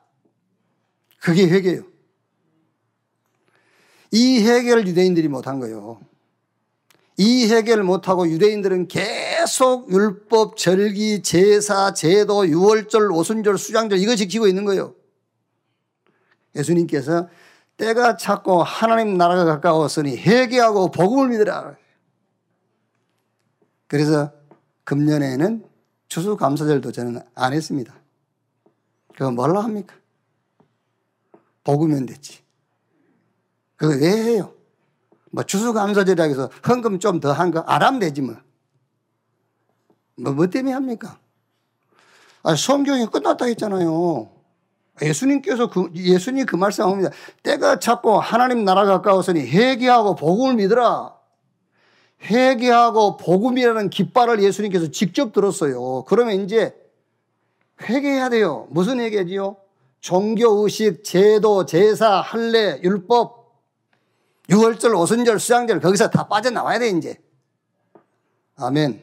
그게 1.20 1.48
회개예요. 1.48 1.83
이 4.12 4.40
해결을 4.40 4.87
유대인들이 4.87 5.27
못한 5.27 5.59
거예요. 5.59 6.00
이 7.16 7.46
해결을 7.46 7.83
못하고 7.83 8.29
유대인들은 8.29 8.87
계속 8.87 9.90
율법, 9.92 10.57
절기, 10.57 11.22
제사, 11.22 11.92
제도, 11.92 12.46
유월절, 12.46 13.11
오순절, 13.11 13.59
수장절 13.59 13.98
이거 13.98 14.14
지키고 14.14 14.46
있는 14.46 14.64
거예요. 14.64 14.94
예수님께서 16.55 17.29
때가 17.76 18.16
찼고 18.16 18.62
하나님 18.62 19.16
나라가 19.16 19.44
가까웠으니 19.44 20.16
회개하고 20.16 20.90
복음을 20.90 21.28
믿으라. 21.30 21.76
그래서 23.88 24.32
금년에는 24.84 25.64
추수감사절도 26.08 26.92
저는 26.92 27.20
안 27.34 27.52
했습니다. 27.52 27.94
그거 29.14 29.30
뭘로 29.30 29.60
합니까? 29.60 29.94
복음면 31.64 32.06
됐지. 32.06 32.42
그거 33.76 33.94
왜 33.94 34.10
해요? 34.10 34.52
뭐 35.30 35.42
추수감사절이라고 35.44 36.30
해서 36.30 36.50
헌금 36.68 36.98
좀 37.00 37.20
더 37.20 37.32
한 37.32 37.50
거 37.50 37.64
안 37.66 37.82
하면 37.82 38.00
되지 38.00 38.20
뭐. 38.22 38.37
뭐, 40.16 40.32
뭐 40.32 40.46
때문에 40.46 40.72
합니까? 40.74 41.18
아, 42.44 42.54
성경이 42.54 43.06
끝났다 43.06 43.46
했잖아요. 43.46 44.30
예수님께서 45.02 45.68
그, 45.68 45.90
예수님 45.94 46.46
그 46.46 46.57
말씀합니다. 46.57 47.11
때가 47.42 47.78
찼고 47.78 48.20
하나님 48.20 48.64
나라 48.64 48.85
가까웠으니 48.85 49.40
회개하고 49.40 50.14
복음을 50.14 50.54
믿으라. 50.54 51.14
회개하고 52.22 53.16
복음이라는 53.16 53.90
깃발을 53.90 54.42
예수님께서 54.42 54.90
직접 54.90 55.33
들었어요. 55.33 56.04
그러면 56.04 56.40
이제 56.40 56.74
회개해야 57.83 58.28
돼요. 58.28 58.66
무슨 58.70 59.00
회개지요? 59.00 59.57
종교 60.00 60.62
의식, 60.62 61.02
제도, 61.02 61.66
제사, 61.66 62.20
할례, 62.20 62.80
율법, 62.83 63.44
유월절, 64.50 64.94
오순절, 64.94 65.40
수장절 65.40 65.80
거기서 65.80 66.11
다 66.11 66.28
빠져나와야 66.28 66.78
돼 66.78 66.90
이제. 66.90 67.18
아멘. 68.57 69.02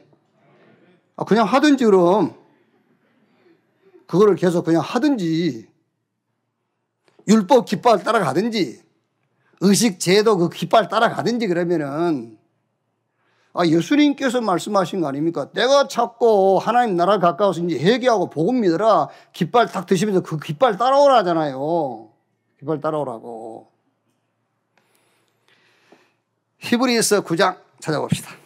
아, 1.16 1.24
그냥 1.24 1.46
하든지 1.46 1.84
그럼. 1.84 2.34
그거를 4.06 4.36
계속 4.36 4.64
그냥 4.64 4.80
하든지. 4.82 5.71
율법 7.28 7.66
깃발 7.66 8.02
따라가든지. 8.02 8.82
의식 9.60 10.00
제도 10.00 10.36
그 10.36 10.48
깃발 10.48 10.88
따라가든지 10.88 11.46
그러면은 11.46 12.36
아, 13.54 13.66
예수님께서 13.66 14.40
말씀하신 14.40 15.02
거 15.02 15.08
아닙니까? 15.08 15.50
내가 15.52 15.86
찾고 15.86 16.58
하나님 16.58 16.96
나라 16.96 17.18
가까워서 17.18 17.60
이제 17.62 17.78
회개하고 17.78 18.30
복음 18.30 18.60
믿어라. 18.62 19.08
깃발 19.32 19.66
딱 19.66 19.86
드시면서 19.86 20.22
그 20.22 20.38
깃발 20.38 20.78
따라오라잖아요. 20.78 22.08
깃발 22.58 22.80
따라오라고. 22.80 23.70
히브리서 26.58 27.24
9장 27.24 27.58
찾아봅시다. 27.80 28.41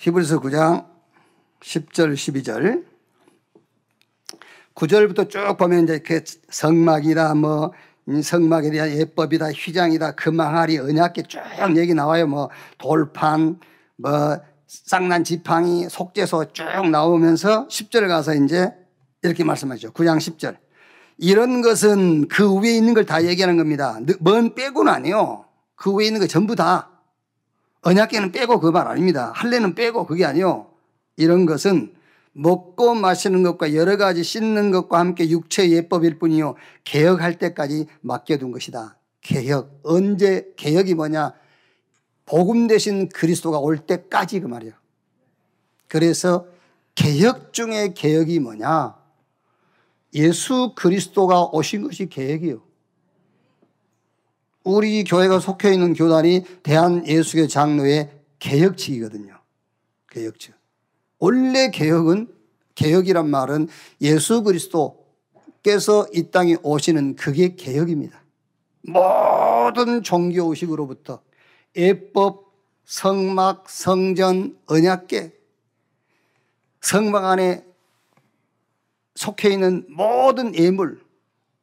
히브리서 0.00 0.40
9장 0.40 0.86
10절, 1.60 2.14
12절. 2.14 2.84
9절부터 4.74 5.28
쭉 5.28 5.56
보면 5.58 5.84
이제 5.84 5.98
그 5.98 6.24
성막이다, 6.48 7.34
뭐, 7.34 7.72
성막에 8.22 8.70
대한 8.70 8.90
예법이다, 8.90 9.50
휘장이다, 9.50 10.12
금항아리, 10.12 10.78
언약계 10.78 11.24
쭉 11.24 11.40
얘기 11.76 11.92
나와요. 11.92 12.26
뭐, 12.26 12.48
돌판, 12.78 13.60
뭐, 13.96 14.38
쌍난 14.66 15.22
지팡이, 15.22 15.86
속죄소 15.90 16.52
쭉 16.54 16.64
나오면서 16.90 17.68
10절 17.68 18.08
가서 18.08 18.34
이제 18.36 18.72
이렇게 19.22 19.44
말씀하죠. 19.44 19.92
9장 19.92 20.16
10절. 20.16 20.56
이런 21.18 21.60
것은 21.60 22.28
그 22.28 22.58
위에 22.58 22.70
있는 22.74 22.94
걸 22.94 23.04
다 23.04 23.22
얘기하는 23.24 23.58
겁니다. 23.58 23.98
먼 24.20 24.54
빼고는 24.54 24.90
아니요. 24.90 25.44
그 25.76 25.94
위에 25.94 26.06
있는 26.06 26.20
거 26.22 26.26
전부 26.26 26.56
다. 26.56 26.99
언약계는 27.82 28.32
빼고 28.32 28.60
그 28.60 28.70
말 28.70 28.86
아닙니다. 28.86 29.32
할례는 29.34 29.74
빼고 29.74 30.06
그게 30.06 30.24
아니요. 30.24 30.70
이런 31.16 31.46
것은 31.46 31.94
먹고 32.32 32.94
마시는 32.94 33.42
것과 33.42 33.74
여러 33.74 33.96
가지 33.96 34.22
씻는 34.22 34.70
것과 34.70 34.98
함께 34.98 35.28
육체 35.30 35.68
예법일 35.70 36.18
뿐이요. 36.18 36.54
개혁할 36.84 37.38
때까지 37.38 37.86
맡겨둔 38.02 38.52
것이다. 38.52 38.96
개혁. 39.20 39.80
언제 39.82 40.52
개혁이 40.56 40.94
뭐냐? 40.94 41.34
복음 42.26 42.68
대신 42.68 43.08
그리스도가 43.08 43.58
올 43.58 43.78
때까지 43.78 44.40
그 44.40 44.46
말이야. 44.46 44.72
그래서 45.88 46.46
개혁 46.94 47.52
중에 47.52 47.92
개혁이 47.94 48.38
뭐냐? 48.38 48.94
예수 50.14 50.72
그리스도가 50.76 51.46
오신 51.46 51.82
것이 51.82 52.08
개혁이요. 52.08 52.62
우리 54.64 55.04
교회가 55.04 55.40
속해 55.40 55.72
있는 55.72 55.94
교단이 55.94 56.44
대한예수교 56.62 57.46
장로의 57.46 58.10
개혁측이거든요. 58.38 59.38
개혁측. 60.10 60.54
원래 61.18 61.70
개혁은 61.70 62.32
개혁이란 62.74 63.28
말은 63.28 63.68
예수 64.00 64.42
그리스도께서 64.42 66.06
이 66.12 66.30
땅에 66.30 66.56
오시는 66.62 67.16
그게 67.16 67.54
개혁입니다. 67.54 68.20
모든 68.82 70.02
종교 70.02 70.50
의식으로부터 70.50 71.22
예법, 71.76 72.52
성막, 72.84 73.68
성전, 73.68 74.58
언약계, 74.66 75.32
성막 76.80 77.24
안에 77.24 77.64
속해 79.14 79.50
있는 79.50 79.86
모든 79.90 80.54
예물 80.54 81.04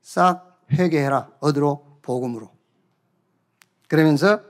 싹 0.01 0.61
회개해라. 0.71 1.31
어디로? 1.39 1.99
복음으로. 2.01 2.56
그러면서 3.87 4.41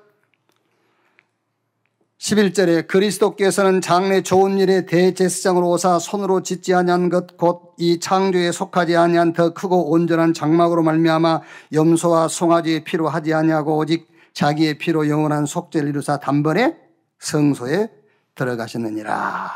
11절에 2.17 2.87
그리스도께서는 2.87 3.81
장래 3.81 4.21
좋은 4.21 4.57
일에 4.57 4.85
대제사장으로 4.85 5.69
오사 5.69 5.99
손으로 5.99 6.41
짓지 6.41 6.73
아니한 6.73 7.09
것 7.09 7.37
곧 7.37 7.67
이 7.79 7.99
창조에 7.99 8.51
속하지 8.51 8.97
아니한 8.97 9.33
더 9.33 9.53
크고 9.53 9.91
온전한 9.91 10.33
장막으로 10.33 10.81
말미암아 10.81 11.41
염소와 11.73 12.27
송아지의 12.27 12.83
피로 12.83 13.07
하지 13.07 13.33
아니하고 13.35 13.77
오직 13.77 14.09
자기의 14.33 14.79
피로 14.79 15.07
영원한 15.07 15.45
속죄를 15.45 15.89
이루사 15.89 16.19
단번에 16.19 16.75
성소에 17.19 17.89
들어가셨느니라. 18.33 19.51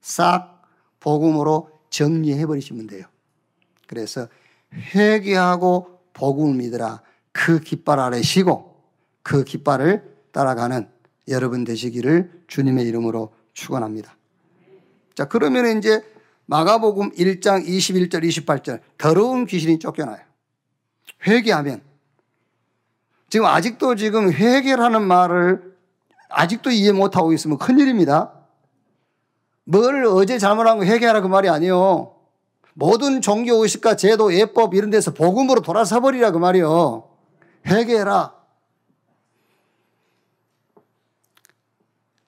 싹 0.00 0.62
복음으로 0.98 1.70
정리해 1.90 2.44
버리시면 2.46 2.88
돼요. 2.88 3.06
그래서 3.86 4.26
회개하고 4.72 6.00
복음을 6.12 6.56
믿으라. 6.56 7.02
그 7.30 7.60
깃발 7.60 8.00
아래 8.00 8.20
쉬고 8.20 8.73
그 9.24 9.42
깃발을 9.42 10.04
따라가는 10.30 10.88
여러분 11.28 11.64
되시기를 11.64 12.44
주님의 12.46 12.86
이름으로 12.86 13.34
축원합니다. 13.54 14.16
자, 15.14 15.24
그러면 15.24 15.78
이제 15.78 16.04
마가복음 16.46 17.12
1장 17.12 17.66
21절 17.66 18.22
28절 18.22 18.80
더러운 18.98 19.46
귀신이 19.46 19.78
쫓겨나요. 19.78 20.18
회개하면 21.26 21.80
지금 23.30 23.46
아직도 23.46 23.96
지금 23.96 24.30
회개라는 24.30 25.02
말을 25.02 25.74
아직도 26.28 26.70
이해 26.70 26.92
못 26.92 27.16
하고 27.16 27.32
있으면 27.32 27.58
큰일입니다. 27.58 28.32
뭘 29.64 30.04
어제 30.04 30.38
잘못한 30.38 30.78
거 30.78 30.84
회개하라 30.84 31.22
그 31.22 31.28
말이 31.28 31.48
아니요. 31.48 32.14
모든 32.74 33.22
종교 33.22 33.62
의식과 33.62 33.96
제도, 33.96 34.34
예법 34.34 34.74
이런 34.74 34.90
데서 34.90 35.14
복음으로 35.14 35.62
돌아서 35.62 36.00
버리라 36.00 36.32
그 36.32 36.38
말이요. 36.38 37.08
회개해라. 37.66 38.33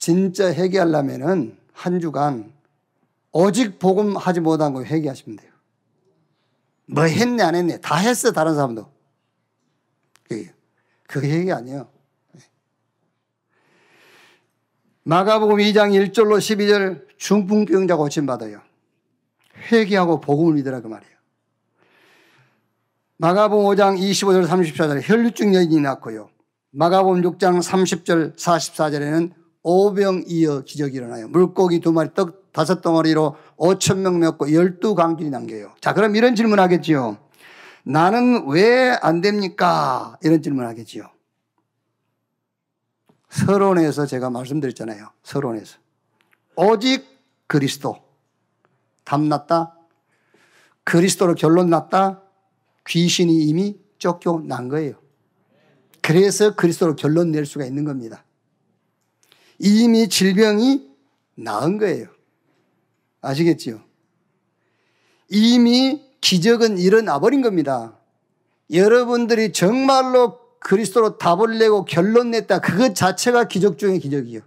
진짜 0.06 0.54
회개하려면은 0.54 1.58
한 1.72 1.98
주간 1.98 2.52
오직 3.32 3.80
복음 3.80 4.16
하지 4.16 4.38
못한 4.38 4.72
거 4.72 4.84
회개하시면 4.84 5.36
돼요. 5.36 5.50
뭐 6.86 7.02
했네 7.02 7.42
안 7.42 7.56
했네 7.56 7.80
다 7.80 7.96
했어 7.96 8.30
다른 8.30 8.54
사람도. 8.54 8.88
그게 10.22 10.54
그게 11.08 11.28
회개 11.28 11.50
아니에요. 11.50 11.88
마가복음 15.02 15.56
2장 15.56 15.90
1절로 15.90 16.38
12절 16.38 17.08
중풍병자 17.18 17.96
고침 17.96 18.26
받아요. 18.26 18.60
회개하고 19.72 20.20
복음을 20.20 20.54
믿으라 20.54 20.82
그 20.82 20.86
말이에요. 20.86 21.16
마가복음 23.16 23.64
5장 23.74 23.98
25절 23.98 24.46
34절에 24.46 25.00
혈류증 25.02 25.52
여인이 25.52 25.80
낳고요. 25.80 26.30
마가복음 26.70 27.22
6장 27.22 27.60
30절 27.60 28.36
44절에는 28.36 29.45
오병이어 29.68 30.60
기적이 30.60 30.98
일어나요. 30.98 31.26
물고기 31.26 31.80
두 31.80 31.90
마리, 31.90 32.14
떡 32.14 32.52
다섯 32.52 32.80
덩어리로 32.82 33.34
5천 33.56 33.98
명 33.98 34.20
먹고 34.20 34.52
열두 34.52 34.94
강길이 34.94 35.28
남겨요. 35.28 35.72
자, 35.80 35.92
그럼 35.92 36.14
이런 36.14 36.36
질문 36.36 36.60
하겠지요. 36.60 37.18
나는 37.82 38.46
왜 38.48 38.96
안 39.02 39.20
됩니까? 39.20 40.16
이런 40.22 40.40
질문 40.40 40.64
하겠지요. 40.66 41.10
서론에서 43.28 44.06
제가 44.06 44.30
말씀드렸잖아요. 44.30 45.10
서론에서. 45.24 45.78
오직 46.54 47.04
그리스도. 47.48 47.96
답 49.02 49.20
났다? 49.20 49.76
그리스도로 50.84 51.34
결론 51.34 51.70
났다? 51.70 52.22
귀신이 52.86 53.44
이미 53.46 53.80
쫓겨난 53.98 54.68
거예요. 54.68 54.94
그래서 56.00 56.54
그리스도로 56.54 56.94
결론 56.94 57.32
낼 57.32 57.44
수가 57.46 57.64
있는 57.64 57.84
겁니다. 57.84 58.22
이미 59.58 60.08
질병이 60.08 60.88
나은 61.36 61.78
거예요. 61.78 62.08
아시겠지요? 63.20 63.80
이미 65.28 66.02
기적은 66.20 66.78
일어나 66.78 67.18
버린 67.18 67.42
겁니다. 67.42 67.98
여러분들이 68.72 69.52
정말로 69.52 70.38
그리스도로 70.60 71.18
답을 71.18 71.58
내고 71.58 71.84
결론 71.84 72.32
냈다. 72.32 72.60
그것 72.60 72.94
자체가 72.94 73.48
기적 73.48 73.78
중의 73.78 74.00
기적이요. 74.00 74.40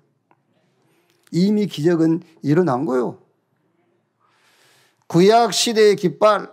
이미 1.32 1.68
기적은 1.68 2.22
일어난 2.42 2.86
거요. 2.86 3.22
구약 5.08 5.54
시대의 5.54 5.96
깃발, 5.96 6.52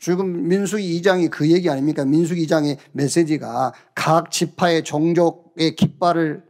지금 0.00 0.48
민수기 0.48 1.00
2장이 1.00 1.30
그 1.30 1.50
얘기 1.50 1.68
아닙니까? 1.68 2.04
민수기 2.04 2.46
2장의 2.46 2.78
메시지가 2.92 3.72
각 3.94 4.30
지파의 4.30 4.84
종족의 4.84 5.76
깃발을 5.76 6.44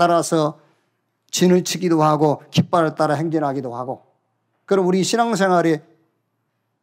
따라서 0.00 0.58
진을 1.30 1.62
치기도 1.62 2.02
하고 2.02 2.42
깃발을 2.50 2.94
따라 2.94 3.12
행진하기도 3.16 3.76
하고 3.76 4.02
그럼 4.64 4.86
우리 4.86 5.04
신앙생활에 5.04 5.84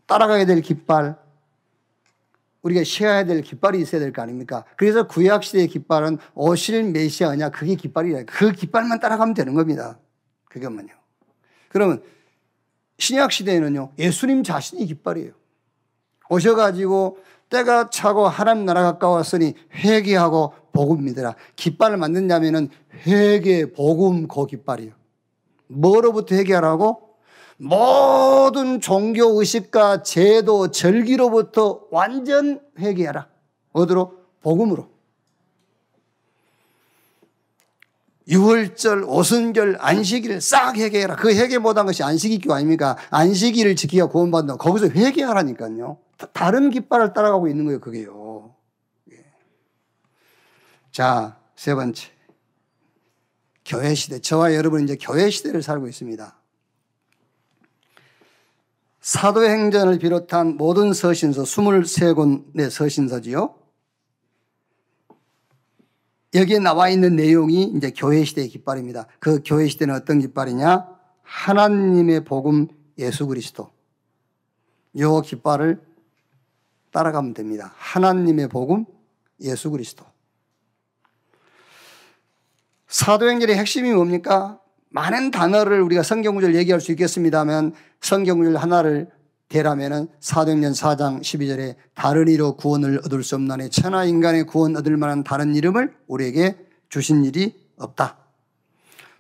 따라가야 0.06 0.46
될 0.46 0.62
깃발 0.62 1.18
우리가 2.62 2.84
쉬어야 2.84 3.26
될 3.26 3.42
깃발이 3.42 3.82
있어야 3.82 4.00
될 4.02 4.14
거 4.14 4.22
아닙니까? 4.22 4.66
그래서 4.76 5.08
구약시대의 5.08 5.68
깃발은 5.68 6.20
오실 6.36 6.92
메시아냐 6.92 7.50
그게 7.50 7.74
깃발이라 7.74 8.26
그 8.28 8.52
깃발만 8.52 9.00
따라가면 9.00 9.34
되는 9.34 9.56
겁니다. 9.56 9.98
그것만요. 10.46 10.90
그러면 11.70 12.04
신약시대에는요 13.00 13.94
예수님 13.98 14.44
자신이 14.44 14.86
깃발이에요. 14.86 15.32
오셔가지고 16.30 17.18
때가 17.50 17.90
차고 17.90 18.28
하나님 18.28 18.66
나라 18.66 18.84
가까웠으니 18.84 19.54
회개하고 19.74 20.54
복음 20.74 21.06
믿으라. 21.06 21.36
깃발을 21.56 21.98
만든다면은 21.98 22.70
회개, 23.06 23.72
복음, 23.72 24.28
그 24.28 24.46
깃발이요. 24.46 24.92
뭐로부터 25.68 26.36
회개하라고? 26.36 27.08
모든 27.58 28.80
종교 28.80 29.40
의식과 29.40 30.04
제도, 30.04 30.70
절기로부터 30.70 31.82
완전 31.90 32.62
회개하라. 32.80 33.28
어디로? 33.74 34.14
복음으로. 34.42 34.90
유월절, 38.30 39.06
오순절, 39.06 39.78
안식일 39.80 40.42
싹 40.42 40.76
회개해라. 40.76 41.16
그 41.16 41.34
회개 41.34 41.58
못한 41.60 41.86
것이 41.86 42.04
안식일 42.04 42.42
교 42.42 42.54
아닙니까? 42.54 42.98
안식일을 43.10 43.76
지키가 43.76 44.08
구원받는다. 44.08 44.58
거기서 44.58 44.90
회개하라니까요. 44.90 45.98
다른 46.34 46.70
깃발을 46.70 47.14
따라가고 47.14 47.48
있는 47.48 47.66
거예요, 47.66 47.80
그게요. 47.80 48.56
예. 49.12 49.26
자, 50.92 51.40
세 51.56 51.76
번째. 51.76 52.12
교회 53.66 53.94
시대. 53.94 54.20
저와 54.20 54.56
여러분 54.56 54.84
이제 54.84 54.98
교회 55.00 55.30
시대를 55.30 55.62
살고 55.62 55.88
있습니다. 55.88 56.36
사도행전을 59.02 60.00
비롯한 60.00 60.58
모든 60.58 60.94
서신서, 60.94 61.44
23권의 61.44 62.70
서신서지요. 62.70 63.56
여기에 66.34 66.60
나와 66.60 66.90
있는 66.90 67.16
내용이 67.16 67.74
이제 67.76 67.92
교회 67.96 68.24
시대의 68.24 68.50
깃발입니다. 68.50 69.08
그 69.20 69.42
교회 69.46 69.68
시대는 69.68 69.96
어떤 69.96 70.20
깃발이냐? 70.20 70.88
하나님의 71.24 72.26
복음 72.26 72.68
예수 72.98 73.28
그리스도. 73.28 73.72
요 74.98 75.22
깃발을 75.22 75.87
따라가면 76.92 77.34
됩니다. 77.34 77.74
하나님의 77.78 78.48
복음 78.50 78.86
예수 79.42 79.70
그리스도. 79.72 80.06
사도행전의 82.88 83.56
핵심이 83.58 83.92
뭡니까? 83.92 84.60
많은 84.90 85.32
단어를 85.32 85.82
우리가 85.82 86.04
성경 86.04 86.36
구절 86.36 86.56
얘기할 86.56 86.80
수 86.80 86.92
있겠습니다만 86.92 87.74
성경 88.02 88.40
구절 88.40 88.56
하나를 88.56 89.10
대라면은 89.50 90.08
사도행전 90.20 90.74
4장 90.74 91.22
12절에 91.22 91.76
다른 91.94 92.28
이로 92.28 92.56
구원을 92.56 93.00
얻을 93.06 93.24
수 93.24 93.36
없나니 93.36 93.70
천하 93.70 94.04
인간의 94.06 94.46
구원 94.46 94.76
얻을 94.76 94.98
만한 94.98 95.24
다른 95.24 95.56
이름을 95.56 95.96
우리에게 96.08 96.58
주신 96.90 97.24
일이 97.24 97.56
없다. 97.78 98.27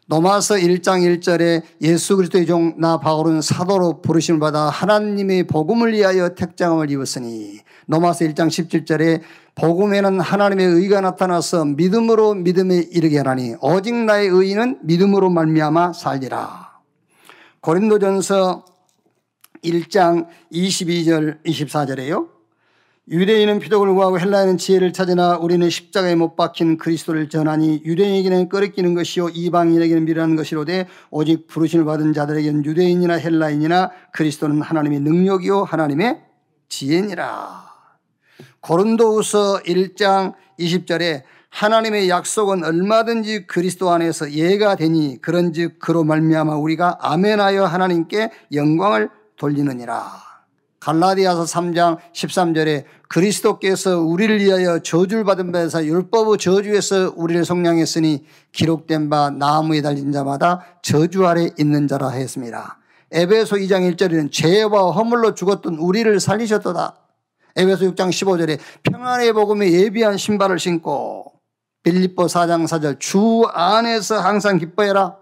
노마서 0.10 0.56
1장 0.56 1.20
1절에 1.20 1.63
예수 1.82 2.15
그리스도의 2.15 2.46
종 2.46 2.76
나 2.78 2.98
바울은 2.98 3.41
사도로 3.41 4.02
부르심을 4.02 4.39
받아 4.39 4.70
하나님의 4.70 5.48
복음을 5.48 5.91
위하여 5.93 6.30
택장함을 6.30 6.89
입었으니 6.91 7.60
노마서 7.88 8.24
1장 8.26 8.48
17절에 8.48 9.22
복음에는 9.56 10.20
하나님의 10.22 10.65
의가 10.65 11.02
나타나서 11.02 11.65
믿음으로 11.65 12.36
믿음에 12.36 12.78
이르게 12.91 13.17
하나니 13.17 13.56
오직 13.62 13.96
나의 13.96 14.30
의는 14.30 14.80
믿음으로 14.84 15.30
말미암아 15.30 15.93
살리라. 15.93 16.72
고린도전서 17.62 18.63
1장 19.63 20.28
22절 20.54 21.43
24절에요. 21.43 22.37
유대인은 23.10 23.60
피독을 23.60 23.93
구하고 23.93 24.20
헬라인은 24.20 24.58
지혜를 24.58 24.91
찾으나 24.91 25.38
우리는 25.38 25.70
십자가에 25.70 26.15
못 26.15 26.36
박힌 26.36 26.78
그리스도를 26.78 27.30
전하니 27.30 27.84
유대인에게는 27.86 28.50
꺼리끼는 28.50 28.96
것이요 28.96 29.30
이방인에게는 29.30 30.04
미련한 30.04 30.36
것이로되 30.36 30.88
오직 31.10 31.48
부르심을 31.48 31.86
받은 31.86 32.12
자들에게는 32.12 32.65
유대인이나 32.65 33.13
헬라인이나 33.13 33.91
그리스도는 34.12 34.62
하나님의 34.62 35.00
능력이요 35.00 35.63
하나님의 35.63 36.22
지혜니라. 36.67 37.65
고린도후서 38.60 39.62
1장 39.65 40.34
20절에 40.60 41.24
하나님의 41.50 42.10
약속은 42.10 42.65
얼마든지 42.65 43.48
그리스도 43.48 43.89
안에서 43.89 44.32
예가 44.32 44.76
되니 44.76 45.22
그런즉 45.22 45.80
그로 45.80 46.04
말미암아 46.04 46.58
우리가 46.58 46.98
아멘하여 47.00 47.63
하나님께 47.63 48.32
영광을 48.52 49.10
돌리느니라. 49.38 50.27
갈라디아서 50.88 51.43
3장 51.43 51.97
13절에 52.13 52.86
그리스도께서 53.10 54.00
우리를 54.00 54.39
위하여 54.39 54.80
저주를 54.80 55.26
받은 55.26 55.52
바에서 55.52 55.86
율법의 55.86 56.38
저주에서 56.38 57.13
우리를 57.17 57.43
속량했으니 57.43 58.26
기록된 58.54 59.10
바 59.10 59.30
나무에 59.30 59.82
달린 59.82 60.13
자마다 60.13 60.63
저주 60.82 61.28
아래 61.28 61.50
있는 61.60 61.89
자라 61.89 62.12
했습니다. 62.12 62.80
에베소 63.12 63.58
2장 63.58 63.95
1절에는 63.97 64.32
죄와 64.32 64.91
허물로 64.91 65.36
죽었던 65.36 65.76
우리를 65.76 66.17
살리셨도다. 66.21 66.95
에베소 67.58 67.91
6장 67.91 68.10
15절에 68.10 68.58
평안의 68.84 69.34
복음에 69.34 69.69
예비한 69.69 70.15
신발을 70.15 70.58
신고 70.58 71.34
빌립보 71.84 72.28
4장 72.28 72.65
4절 72.65 73.02
주 73.02 73.43
안에서 73.52 74.19
항상 74.21 74.58
기뻐해라. 74.58 75.17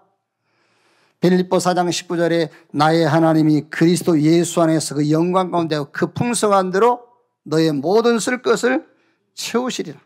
빌립보 1.26 1.58
4장 1.58 1.90
19절에 1.90 2.50
나의 2.72 3.04
하나님이 3.04 3.62
그리스도 3.72 4.22
예수 4.22 4.62
안에서 4.62 4.94
그 4.94 5.10
영광 5.10 5.50
가운데 5.50 5.84
그 5.92 6.14
풍성한 6.14 6.70
대로 6.70 7.00
너의 7.44 7.72
모든 7.72 8.20
쓸 8.20 8.44
것을 8.44 8.86
채우시리라. 9.34 9.98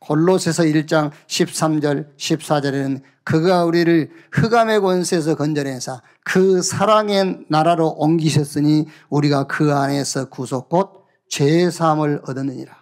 골로새서 0.00 0.64
1장 0.64 1.12
13절 1.26 2.14
14절에는 2.14 3.00
그가 3.24 3.64
우리를 3.64 4.10
흑암의 4.32 4.80
권세에서 4.80 5.34
건져내사 5.34 6.02
그 6.22 6.60
사랑의 6.60 7.46
나라로 7.48 7.88
옮기셨으니 7.96 8.86
우리가 9.08 9.44
그 9.44 9.74
안에서 9.74 10.28
구속 10.28 10.68
곧 10.68 11.06
죄사함을 11.30 12.20
얻었느니라. 12.26 12.76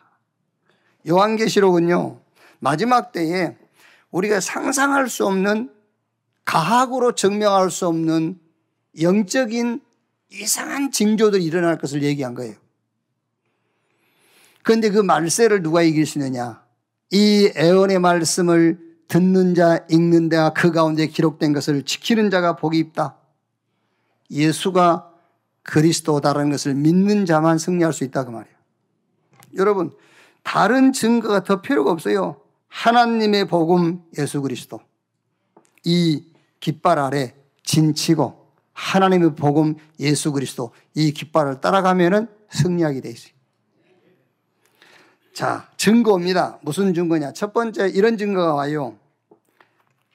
요한계시록은요. 1.08 2.20
마지막 2.58 3.12
때에 3.12 3.56
우리가 4.10 4.40
상상할 4.40 5.08
수 5.08 5.24
없는 5.26 5.73
가학으로 6.44 7.14
증명할 7.14 7.70
수 7.70 7.86
없는 7.86 8.38
영적인 9.00 9.80
이상한 10.30 10.90
징조들이 10.90 11.44
일어날 11.44 11.78
것을 11.78 12.02
얘기한 12.02 12.34
거예요. 12.34 12.54
그런데 14.62 14.90
그 14.90 14.98
말세를 14.98 15.62
누가 15.62 15.82
이길 15.82 16.06
수 16.06 16.18
있느냐? 16.18 16.62
이 17.10 17.52
애언의 17.56 17.98
말씀을 17.98 18.78
듣는 19.08 19.54
자, 19.54 19.84
읽는 19.90 20.30
자가 20.30 20.52
그 20.52 20.72
가운데 20.72 21.06
기록된 21.06 21.52
것을 21.52 21.82
지키는 21.84 22.30
자가 22.30 22.56
복이 22.56 22.78
있다. 22.78 23.16
예수가 24.30 25.10
그리스도다라는 25.62 26.50
것을 26.50 26.74
믿는 26.74 27.26
자만 27.26 27.58
승리할 27.58 27.92
수 27.92 28.04
있다 28.04 28.24
그 28.24 28.30
말이에요. 28.30 28.56
여러분, 29.56 29.92
다른 30.42 30.92
증거가 30.92 31.44
더 31.44 31.60
필요가 31.60 31.90
없어요. 31.90 32.40
하나님의 32.68 33.46
복음 33.46 34.02
예수 34.18 34.42
그리스도 34.42 34.80
이 35.84 36.24
깃발 36.64 36.98
아래 36.98 37.34
진치고 37.62 38.50
하나님의 38.72 39.34
복음 39.34 39.76
예수 40.00 40.32
그리스도 40.32 40.72
이 40.94 41.12
깃발을 41.12 41.60
따라가면은 41.60 42.26
승리하게 42.48 43.02
돼 43.02 43.10
있어요. 43.10 43.34
자, 45.34 45.70
증거입니다. 45.76 46.60
무슨 46.62 46.94
증거냐? 46.94 47.34
첫 47.34 47.52
번째 47.52 47.88
이런 47.88 48.16
증거가 48.16 48.54
와요. 48.54 48.98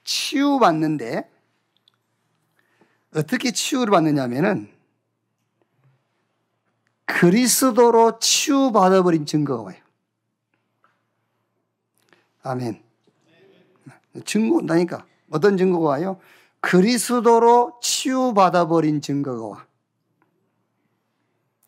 치유받는데 0.04 1.30
어떻게 3.16 3.52
치유를 3.52 3.92
받느냐면은 3.92 4.72
그리스도로 7.06 8.18
치유받아버린 8.18 9.28
증거가 9.28 9.62
와요. 9.62 9.78
아멘. 12.42 12.82
증거 14.26 14.56
온다니까. 14.56 15.06
어떤 15.30 15.58
증거가 15.58 15.90
와요? 15.90 16.20
그리스도로 16.62 17.80
치유받아 17.82 18.68
버린 18.68 19.02
증거가 19.02 19.46
와. 19.46 19.66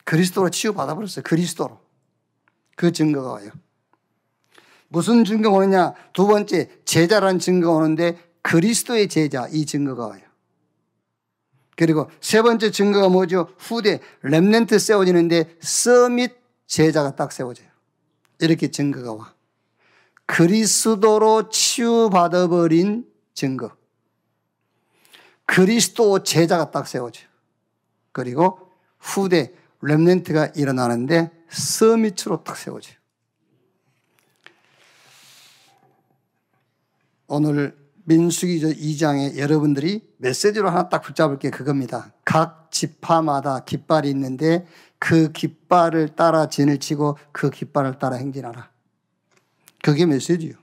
그리스도로 0.04 0.50
치유받아 0.50 0.96
버렸어요. 0.96 1.24
그리스도로. 1.24 1.80
그 2.76 2.92
증거가 2.92 3.34
와요. 3.34 3.52
무슨 4.88 5.24
증거가 5.24 5.58
오느냐? 5.58 5.94
두 6.14 6.28
번째, 6.28 6.70
제자라는 6.84 7.40
증거가 7.40 7.78
오는데 7.78 8.18
그리스도의 8.42 9.08
제자, 9.08 9.48
이 9.52 9.66
증거가 9.66 10.08
와요. 10.08 10.22
그리고 11.78 12.10
세 12.20 12.42
번째 12.42 12.72
증거가 12.72 13.08
뭐죠? 13.08 13.48
후대, 13.58 14.02
remnant 14.24 14.78
세워지는데 14.78 15.58
summit 15.62 16.36
제자가 16.68 17.16
딱 17.16 17.32
세워져요. 17.32 17.68
이렇게 18.40 18.70
증거가 18.70 19.14
와. 19.14 19.34
그리스도로 20.26 21.50
치유받아버린 21.50 23.06
증거. 23.34 23.72
그리스도 25.46 26.24
제자가 26.24 26.72
딱 26.72 26.88
세워져요. 26.88 27.28
그리고 28.12 28.72
후대, 29.00 29.54
remnant가 29.82 30.58
일어나는데 30.58 31.32
summit으로 31.50 32.44
딱 32.44 32.56
세워져요. 32.56 32.96
오늘 37.28 37.78
민수기 38.04 38.60
2장에 38.60 39.38
여러분들이 39.38 40.06
메시지로 40.18 40.70
하나 40.70 40.90
딱 40.90 41.02
붙잡을 41.02 41.40
게 41.40 41.50
그겁니다. 41.50 42.14
각 42.26 42.70
지파마다 42.72 43.64
깃발이 43.64 44.10
있는데 44.10 44.66
그 45.00 45.32
깃발을 45.32 46.10
따라 46.16 46.48
진을 46.48 46.80
치고 46.80 47.18
그 47.32 47.50
깃발을 47.50 48.00
따라 48.00 48.18
행진하라. 48.18 48.70
그게 49.82 50.06
메시지요. 50.06 50.61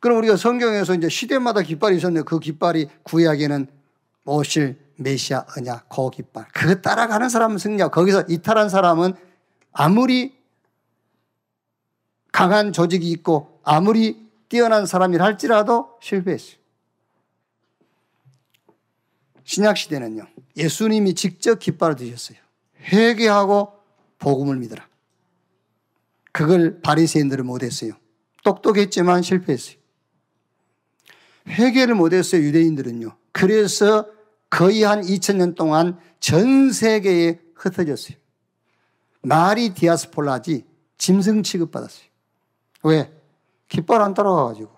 그럼 0.00 0.18
우리가 0.18 0.36
성경에서 0.36 0.94
이제 0.94 1.08
시대마다 1.08 1.62
깃발이 1.62 1.96
있었는데 1.96 2.24
그 2.24 2.38
깃발이 2.38 2.88
구약에는 3.02 3.66
오실 4.24 4.78
메시아 4.96 5.46
언약 5.56 5.88
그 5.88 6.10
깃발. 6.10 6.46
그거 6.52 6.74
따라가는 6.76 7.28
사람은 7.28 7.58
승리하고 7.58 7.92
거기서 7.92 8.24
이탈한 8.28 8.68
사람은 8.68 9.14
아무리 9.72 10.36
강한 12.32 12.72
조직이 12.72 13.10
있고 13.12 13.60
아무리 13.62 14.28
뛰어난 14.48 14.86
사람이라 14.86 15.24
할지라도 15.24 15.98
실패했어요. 16.00 16.56
신약 19.44 19.76
시대는요. 19.76 20.26
예수님이 20.56 21.14
직접 21.14 21.58
깃발을 21.58 21.96
드셨어요. 21.96 22.38
회개하고 22.80 23.72
복음을 24.18 24.56
믿어라. 24.56 24.86
그걸 26.32 26.80
바리새인들은 26.80 27.46
못했어요. 27.46 27.92
똑똑했지만 28.44 29.22
실패했어요. 29.22 29.76
회개를 31.48 31.94
못했어요. 31.94 32.42
유대인들은요. 32.42 33.16
그래서 33.32 34.06
거의 34.50 34.82
한 34.82 35.00
2000년 35.02 35.54
동안 35.54 35.98
전 36.20 36.72
세계에 36.72 37.40
흩어졌어요. 37.54 38.16
말이 39.22 39.74
디아스폴라지 39.74 40.64
짐승 40.98 41.42
취급받았어요. 41.42 42.06
왜? 42.84 43.12
깃발 43.68 44.02
안 44.02 44.14
따라가가지고. 44.14 44.70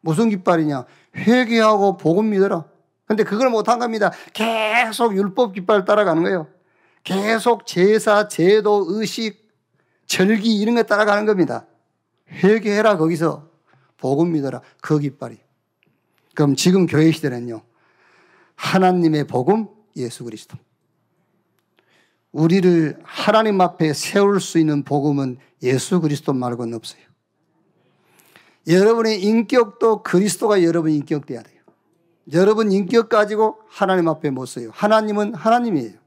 무슨 0.00 0.28
깃발이냐? 0.28 0.84
회개하고 1.16 1.96
복음 1.96 2.30
믿어라. 2.30 2.64
근데 3.06 3.24
그걸 3.24 3.50
못한 3.50 3.78
겁니다. 3.78 4.10
계속 4.32 5.16
율법 5.16 5.54
깃발 5.54 5.84
따라가는 5.84 6.22
거예요. 6.22 6.48
계속 7.04 7.66
제사, 7.66 8.28
제도, 8.28 8.84
의식, 8.88 9.50
절기 10.06 10.56
이런 10.56 10.74
거 10.74 10.82
따라가는 10.82 11.26
겁니다. 11.26 11.66
회개해라 12.30 12.96
거기서 12.96 13.48
복음 13.96 14.32
믿어라 14.32 14.60
그 14.80 14.98
깃발이. 14.98 15.41
그럼 16.34 16.56
지금 16.56 16.86
교회 16.86 17.10
시대는요. 17.10 17.62
하나님의 18.54 19.26
복음 19.26 19.68
예수 19.96 20.24
그리스도. 20.24 20.56
우리를 22.32 22.98
하나님 23.04 23.60
앞에 23.60 23.92
세울 23.92 24.40
수 24.40 24.58
있는 24.58 24.84
복음은 24.84 25.36
예수 25.62 26.00
그리스도 26.00 26.32
말고는 26.32 26.74
없어요. 26.74 27.02
여러분의 28.66 29.22
인격도 29.22 30.02
그리스도가 30.02 30.62
여러분 30.62 30.92
인격 30.92 31.26
돼야 31.26 31.42
돼요. 31.42 31.60
여러분 32.32 32.70
인격 32.70 33.08
가지고 33.08 33.58
하나님 33.68 34.08
앞에 34.08 34.30
못 34.30 34.46
서요. 34.46 34.70
하나님은 34.72 35.34
하나님이에요. 35.34 35.98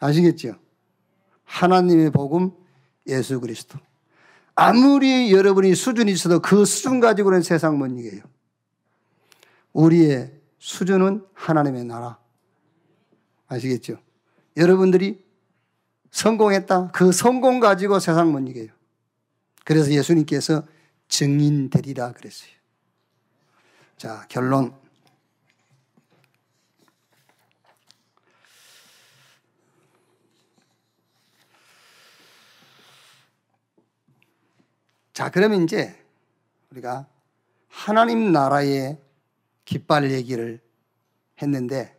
아시겠죠? 0.00 0.56
하나님의 1.44 2.10
복음 2.10 2.50
예수 3.06 3.40
그리스도. 3.40 3.78
아무리 4.56 5.32
여러분이 5.32 5.74
수준이 5.74 6.10
있어도 6.12 6.40
그 6.40 6.64
수준 6.64 7.00
가지고는 7.00 7.42
세상 7.42 7.78
못 7.78 7.86
이겨요. 7.86 8.22
우리의 9.74 10.32
수준은 10.58 11.26
하나님의 11.34 11.84
나라. 11.84 12.18
아시겠죠? 13.48 13.98
여러분들이 14.56 15.22
성공했다. 16.10 16.92
그 16.92 17.12
성공 17.12 17.60
가지고 17.60 17.98
세상 17.98 18.32
못 18.32 18.38
이겨요. 18.48 18.68
그래서 19.64 19.90
예수님께서 19.90 20.64
증인 21.08 21.68
되리라 21.68 22.12
그랬어요. 22.12 22.50
자, 23.98 24.24
결론. 24.28 24.74
자, 35.12 35.30
그러면 35.30 35.62
이제 35.64 35.96
우리가 36.70 37.06
하나님 37.68 38.32
나라의 38.32 39.03
깃발 39.64 40.10
얘기를 40.10 40.60
했는데 41.40 41.98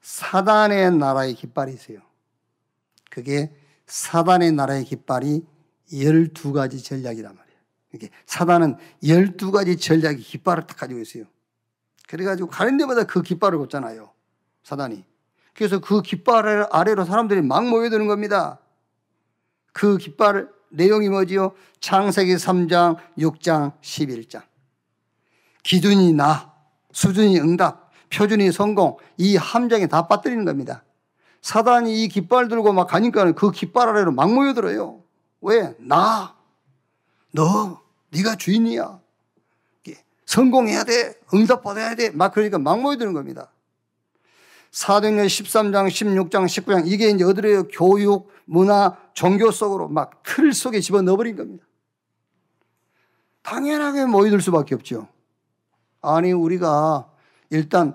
사단의 0.00 0.96
나라의 0.96 1.34
깃발이 1.34 1.72
있어요. 1.72 1.98
그게 3.10 3.54
사단의 3.86 4.52
나라의 4.52 4.84
깃발이 4.84 5.44
12가지 5.92 6.82
전략이란 6.84 7.34
말이에요. 7.34 7.58
이게 7.94 8.10
사단은 8.26 8.76
12가지 9.02 9.80
전략의 9.80 10.18
깃발을 10.18 10.66
딱 10.66 10.76
가지고 10.76 11.00
있어요. 11.00 11.24
그래가지고 12.08 12.48
가는 12.48 12.76
데마다 12.76 13.04
그 13.04 13.22
깃발을 13.22 13.58
걷잖아요. 13.58 14.12
사단이. 14.62 15.04
그래서 15.54 15.80
그 15.80 16.02
깃발 16.02 16.68
아래로 16.70 17.04
사람들이 17.04 17.40
막 17.42 17.66
모여드는 17.66 18.06
겁니다. 18.06 18.60
그 19.72 19.96
깃발 19.96 20.50
내용이 20.70 21.08
뭐지요? 21.08 21.54
창세기 21.80 22.34
3장, 22.34 22.98
6장, 23.18 23.80
11장. 23.80 24.42
기준이 25.62 26.12
나, 26.12 26.54
수준이 26.96 27.38
응답, 27.40 27.90
표준이 28.08 28.50
성공, 28.52 28.96
이 29.18 29.36
함정에 29.36 29.86
다 29.86 30.08
빠뜨리는 30.08 30.42
겁니다. 30.46 30.82
사단이 31.42 32.02
이 32.02 32.08
깃발 32.08 32.48
들고 32.48 32.72
막 32.72 32.86
가니까 32.86 33.32
그 33.32 33.50
깃발 33.50 33.90
아래로 33.90 34.12
막 34.12 34.32
모여들어요. 34.32 35.02
왜? 35.42 35.74
나. 35.78 36.34
너. 37.32 37.82
네가 38.08 38.36
주인이야. 38.36 38.98
성공해야 40.24 40.84
돼. 40.84 41.12
응답받아야 41.34 41.96
돼. 41.96 42.10
막 42.12 42.32
그러니까 42.32 42.58
막 42.58 42.80
모여드는 42.80 43.12
겁니다. 43.12 43.52
사도행전 44.70 45.26
13장, 45.26 45.88
16장, 45.88 46.46
19장 46.46 46.86
이게 46.86 47.10
이제 47.10 47.24
어디래요? 47.24 47.68
교육, 47.68 48.30
문화, 48.46 48.96
종교 49.12 49.50
속으로 49.50 49.88
막 49.88 50.22
틀 50.22 50.54
속에 50.54 50.80
집어넣어버린 50.80 51.36
겁니다. 51.36 51.66
당연하게 53.42 54.06
모여들 54.06 54.40
수밖에 54.40 54.74
없죠. 54.74 55.08
아니 56.06 56.32
우리가 56.32 57.10
일단 57.50 57.94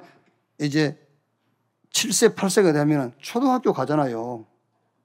이제 0.59 0.97
7세, 1.91 2.35
8세가 2.35 2.73
되면 2.73 3.13
초등학교 3.19 3.73
가잖아요. 3.73 4.45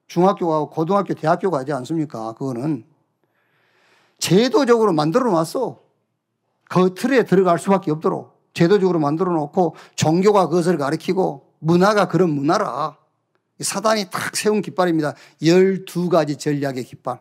중학교 0.06 0.48
가고 0.48 0.70
고등학교, 0.70 1.14
대학교 1.14 1.50
가지 1.50 1.72
않습니까? 1.72 2.32
그거는 2.32 2.84
제도적으로 4.18 4.92
만들어 4.92 5.30
놨어. 5.30 5.80
그 6.68 6.94
틀에 6.94 7.24
들어갈 7.24 7.58
수밖에 7.58 7.90
없도록 7.90 8.36
제도적으로 8.54 8.98
만들어 8.98 9.32
놓고 9.32 9.76
종교가 9.94 10.48
그것을 10.48 10.78
가리키고 10.78 11.52
문화가 11.58 12.08
그런 12.08 12.30
문화라. 12.30 12.96
사단이 13.60 14.10
탁 14.10 14.36
세운 14.36 14.62
깃발입니다. 14.62 15.14
12가지 15.42 16.38
전략의 16.38 16.84
깃발. 16.84 17.20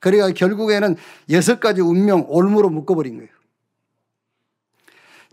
그러니까 0.00 0.30
결국에는 0.32 0.96
여섯 1.30 1.60
가지 1.60 1.80
운명 1.80 2.26
올무로 2.28 2.68
묶어버린 2.70 3.16
거예요. 3.16 3.35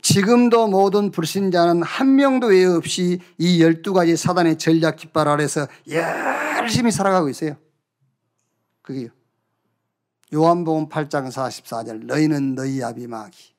지금도 0.03 0.67
모든 0.67 1.11
불신자는 1.11 1.81
한 1.81 2.15
명도 2.15 2.47
외 2.47 2.65
없이 2.65 3.19
이 3.37 3.63
열두 3.63 3.93
가지 3.93 4.17
사단의 4.17 4.57
전략 4.57 4.97
깃발 4.97 5.29
아래서 5.29 5.65
열심히 5.89 6.91
살아가고 6.91 7.29
있어요. 7.29 7.55
그게요. 8.81 9.09
요한복음 10.33 10.89
8장 10.89 11.31
44절 11.31 12.05
너희는 12.05 12.53
너희 12.53 12.83
아비 12.83 13.07
마귀 13.07 13.53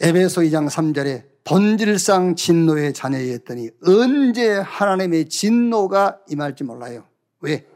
에베소 0.00 0.42
2장 0.42 0.68
3절에 0.70 1.24
본질상 1.42 2.36
진노의 2.36 2.92
자녀였더니 2.92 3.70
언제 3.84 4.58
하나님의 4.58 5.28
진노가 5.28 6.20
임할지 6.30 6.62
몰라요. 6.62 7.04
왜? 7.40 7.66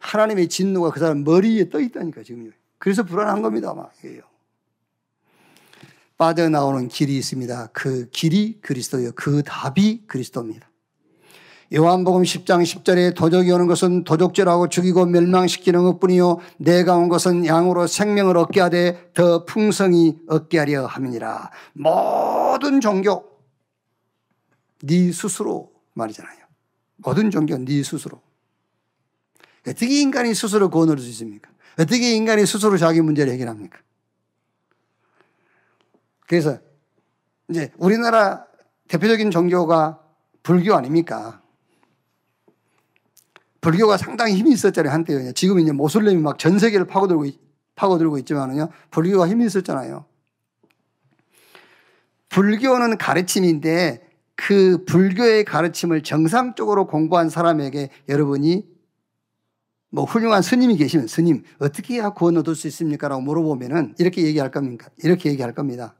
하나님의 0.00 0.48
진노가 0.48 0.90
그 0.90 1.00
사람 1.00 1.24
머리에 1.24 1.70
떠 1.70 1.80
있다니까 1.80 2.24
지금. 2.24 2.52
그래서 2.76 3.04
불안한 3.04 3.40
겁니다. 3.40 3.72
막. 3.72 3.90
빠져나오는 6.22 6.86
길이 6.86 7.16
있습니다. 7.16 7.70
그 7.72 8.08
길이 8.10 8.60
그리스도예요. 8.60 9.10
그 9.16 9.42
답이 9.42 10.04
그리스도입니다. 10.06 10.70
요한복음 11.74 12.22
10장 12.22 12.62
10절에 12.62 13.16
도적이 13.16 13.50
오는 13.50 13.66
것은 13.66 14.04
도적질하고 14.04 14.68
죽이고 14.68 15.06
멸망시키는 15.06 15.82
것뿐이요 15.82 16.38
내가 16.58 16.94
온 16.94 17.08
것은 17.08 17.44
양으로 17.44 17.88
생명을 17.88 18.36
얻게 18.36 18.60
하되 18.60 19.10
더 19.14 19.44
풍성히 19.46 20.16
얻게 20.28 20.60
하려 20.60 20.86
함이니라. 20.86 21.50
모든 21.72 22.80
종교 22.80 23.24
네 24.84 25.10
스스로 25.10 25.72
말이잖아요. 25.94 26.38
모든 26.98 27.32
종교 27.32 27.58
네 27.58 27.82
스스로. 27.82 28.20
어떻게 29.66 30.00
인간이 30.00 30.36
스스로 30.36 30.70
구원을 30.70 30.92
얻을 30.92 31.02
수 31.02 31.10
있습니까? 31.10 31.50
어떻게 31.80 32.14
인간이 32.14 32.46
스스로 32.46 32.76
자기 32.76 33.00
문제를 33.00 33.32
해결합니까? 33.32 33.80
그래서 36.32 36.58
이제 37.50 37.70
우리나라 37.76 38.46
대표적인 38.88 39.30
종교가 39.30 40.00
불교 40.42 40.74
아닙니까? 40.74 41.42
불교가 43.60 43.98
상당히 43.98 44.36
힘이 44.36 44.52
있었잖아요, 44.52 44.90
한때요. 44.94 45.32
지금 45.32 45.60
이제 45.60 45.72
모슬렘이 45.72 46.22
막 46.22 46.38
전 46.38 46.58
세계를 46.58 46.86
파고들고, 46.86 47.26
파고들고 47.74 48.16
있지만은요, 48.20 48.70
불교가 48.90 49.28
힘이 49.28 49.44
있었잖아요. 49.44 50.06
불교는 52.30 52.96
가르침인데 52.96 54.08
그 54.34 54.86
불교의 54.86 55.44
가르침을 55.44 56.02
정상적으로 56.02 56.86
공부한 56.86 57.28
사람에게 57.28 57.90
여러분이 58.08 58.66
뭐 59.90 60.04
훌륭한 60.04 60.40
스님이 60.40 60.78
계시면 60.78 61.08
스님 61.08 61.42
어떻게 61.58 61.96
해야 61.96 62.08
구원 62.08 62.38
얻을 62.38 62.54
수 62.54 62.68
있습니까? 62.68 63.08
라고 63.08 63.20
물어보면은 63.20 63.96
이렇게 63.98 64.22
얘기할 64.22 64.50
겁니까? 64.50 64.88
이렇게 64.96 65.28
얘기할 65.28 65.52
겁니다. 65.52 65.94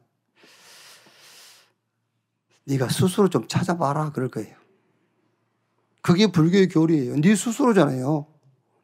네가 2.65 2.89
스스로 2.89 3.29
좀 3.29 3.47
찾아봐라 3.49 4.13
그럴 4.13 4.29
거예요. 4.29 4.55
그게 6.01 6.27
불교의 6.27 6.69
교리예요. 6.69 7.17
네 7.17 7.35
스스로잖아요. 7.35 8.27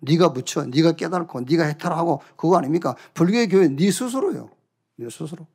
네가 0.00 0.28
묻혀, 0.28 0.64
네가 0.64 0.92
깨닫고, 0.92 1.40
네가 1.40 1.64
해탈하고 1.64 2.22
그거 2.36 2.56
아닙니까? 2.56 2.94
불교의 3.14 3.48
교회 3.48 3.68
네 3.68 3.90
스스로요. 3.90 4.50
네 4.96 5.08
스스로. 5.10 5.46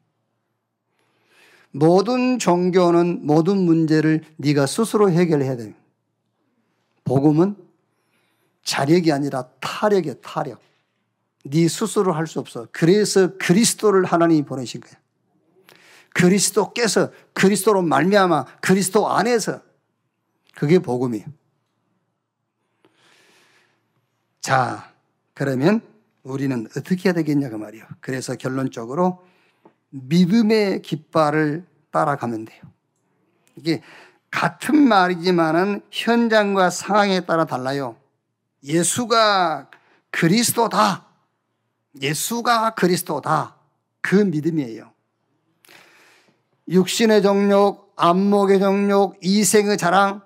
모든 1.71 2.37
종교는 2.39 3.25
모든 3.25 3.57
문제를 3.57 4.23
네가 4.37 4.65
스스로 4.67 5.09
해결해야 5.09 5.55
돼요. 5.55 5.73
복음은 7.05 7.55
자력이 8.63 9.11
아니라 9.11 9.49
타력이에요, 9.59 10.15
타력. 10.21 10.61
네 11.45 11.67
스스로 11.67 12.13
할 12.13 12.27
수 12.27 12.39
없어. 12.39 12.67
그래서 12.71 13.37
그리스도를 13.37 14.05
하나님이 14.05 14.43
보내신 14.43 14.81
거예요. 14.81 14.95
그리스도께서 16.13 17.11
그리스도로 17.33 17.81
말미암아 17.81 18.45
그리스도 18.61 19.09
안에서 19.09 19.61
그게 20.55 20.79
복음이에요. 20.79 21.25
자, 24.39 24.91
그러면 25.33 25.81
우리는 26.23 26.67
어떻게 26.77 27.09
해야 27.09 27.13
되겠냐 27.13 27.49
그 27.49 27.55
말이에요. 27.55 27.85
그래서 27.99 28.35
결론적으로 28.35 29.25
믿음의 29.89 30.81
깃발을 30.81 31.65
따라가면 31.91 32.45
돼요. 32.45 32.61
이게 33.55 33.81
같은 34.31 34.75
말이지만은 34.87 35.81
현장과 35.91 36.69
상황에 36.71 37.25
따라 37.25 37.45
달라요. 37.45 37.97
예수가 38.63 39.69
그리스도다. 40.09 41.05
예수가 42.01 42.71
그리스도다. 42.71 43.55
그 44.01 44.15
믿음이에요. 44.15 44.92
육신의 46.67 47.21
정욕, 47.21 47.93
안목의 47.95 48.59
정욕, 48.59 49.17
이생의 49.21 49.77
자랑, 49.77 50.21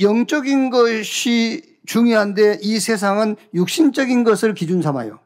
영적인 0.00 0.70
것이 0.70 1.78
중요한데 1.86 2.58
이 2.62 2.78
세상은 2.78 3.36
육신적인 3.54 4.24
것을 4.24 4.54
기준 4.54 4.82
삼아요. 4.82 5.20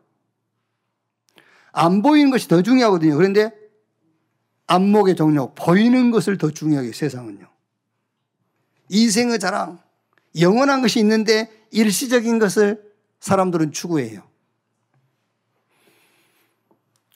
안 1.72 2.02
보이는 2.02 2.30
것이 2.30 2.48
더 2.48 2.62
중요하거든요. 2.62 3.16
그런데 3.16 3.52
안목의 4.66 5.16
정욕, 5.16 5.54
보이는 5.56 6.10
것을 6.10 6.38
더 6.38 6.50
중요하게 6.50 6.92
세상은요. 6.92 7.48
이생의 8.88 9.38
자랑, 9.38 9.80
영원한 10.38 10.82
것이 10.82 11.00
있는데 11.00 11.50
일시적인 11.70 12.38
것을 12.38 12.82
사람들은 13.20 13.72
추구해요. 13.72 14.29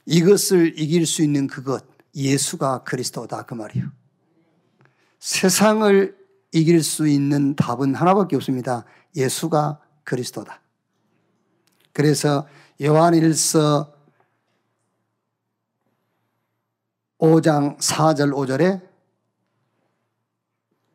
이것을 0.07 0.79
이길 0.79 1.07
수 1.07 1.23
있는 1.23 1.47
그것, 1.47 1.85
예수가 2.15 2.85
그리스도다. 2.85 3.43
그 3.47 3.55
말이에요. 3.55 3.91
세상을 5.19 6.17
이길 6.53 6.83
수 6.83 7.09
있는 7.09 7.57
답은 7.57 7.95
하나밖에 7.95 8.37
없습니다. 8.37 8.85
예수가 9.17 9.81
그리스도다. 10.05 10.61
그래서 11.93 12.47
요한일서 12.83 13.93
5장 17.19 17.79
4절 17.79 18.33
5절에 18.33 18.83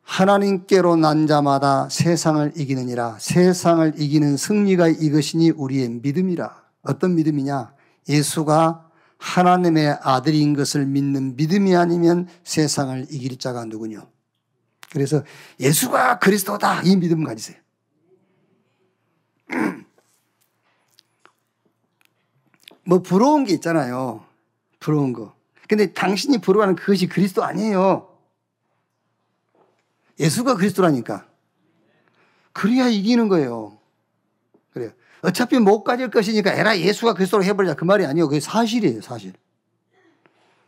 하나님께로 0.02 0.96
난 0.96 1.26
자마다 1.26 1.88
세상을 1.88 2.52
이기느니라 2.56 3.18
세상을 3.20 3.94
이기는 3.96 4.36
승리가 4.36 4.88
이것이니 4.88 5.50
우리의 5.50 5.88
믿음이라 5.88 6.62
어떤 6.82 7.14
믿음이냐 7.14 7.72
예수가 8.08 8.89
하나님의 9.20 9.98
아들인 10.02 10.54
것을 10.54 10.86
믿는 10.86 11.36
믿음이 11.36 11.76
아니면 11.76 12.26
세상을 12.42 13.06
이길 13.10 13.38
자가 13.38 13.66
누구냐? 13.66 14.06
그래서 14.90 15.22
예수가 15.60 16.18
그리스도다 16.18 16.82
이 16.82 16.96
믿음 16.96 17.22
가지세요. 17.22 17.58
뭐 22.84 23.02
부러운 23.02 23.44
게 23.44 23.52
있잖아요. 23.52 24.24
부러운 24.80 25.12
거. 25.12 25.36
근데 25.68 25.92
당신이 25.92 26.38
부러워하는 26.38 26.74
그것이 26.74 27.06
그리스도 27.06 27.44
아니에요. 27.44 28.08
예수가 30.18 30.56
그리스도라니까. 30.56 31.28
그래야 32.52 32.88
이기는 32.88 33.28
거예요. 33.28 33.79
어차피 35.22 35.58
못 35.58 35.84
가질 35.84 36.10
것이니까 36.10 36.52
에라 36.54 36.78
예수가 36.78 37.14
그리스도로 37.14 37.44
해버리자 37.44 37.74
그 37.74 37.84
말이 37.84 38.06
아니에요. 38.06 38.28
그게 38.28 38.40
사실이에요, 38.40 39.02
사실. 39.02 39.32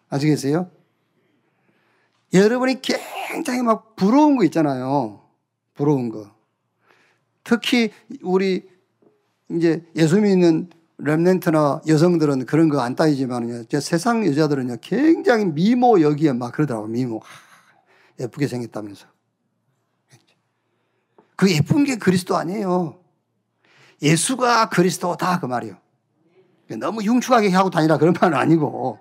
아시겠어요? 0.08 0.70
여러분이 2.34 2.80
굉장히 2.82 3.62
막 3.62 3.96
부러운 3.96 4.36
거 4.36 4.44
있잖아요. 4.44 5.22
부러운 5.74 6.08
거. 6.10 6.30
특히 7.44 7.90
우리 8.22 8.68
이제 9.50 9.84
예수 9.96 10.20
믿는 10.20 10.70
랩넨트나 11.00 11.86
여성들은 11.88 12.46
그런 12.46 12.68
거 12.68 12.80
안 12.80 12.94
따지지만요. 12.94 13.64
세상 13.80 14.24
여자들은요, 14.26 14.76
굉장히 14.80 15.46
미모 15.46 16.00
여기에 16.00 16.34
막 16.34 16.52
그러더라고요. 16.52 16.88
미모. 16.88 17.20
예쁘게 18.20 18.46
생겼다면서. 18.46 19.06
그 21.36 21.50
예쁜 21.52 21.84
게 21.84 21.96
그리스도 21.96 22.36
아니에요. 22.36 23.01
예수가 24.02 24.68
그리스도다 24.68 25.40
그 25.40 25.46
말이에요. 25.46 25.76
너무 26.78 27.02
흉측하게 27.02 27.50
하고 27.50 27.70
다니라 27.70 27.98
그런 27.98 28.14
말은 28.20 28.36
아니고 28.36 28.98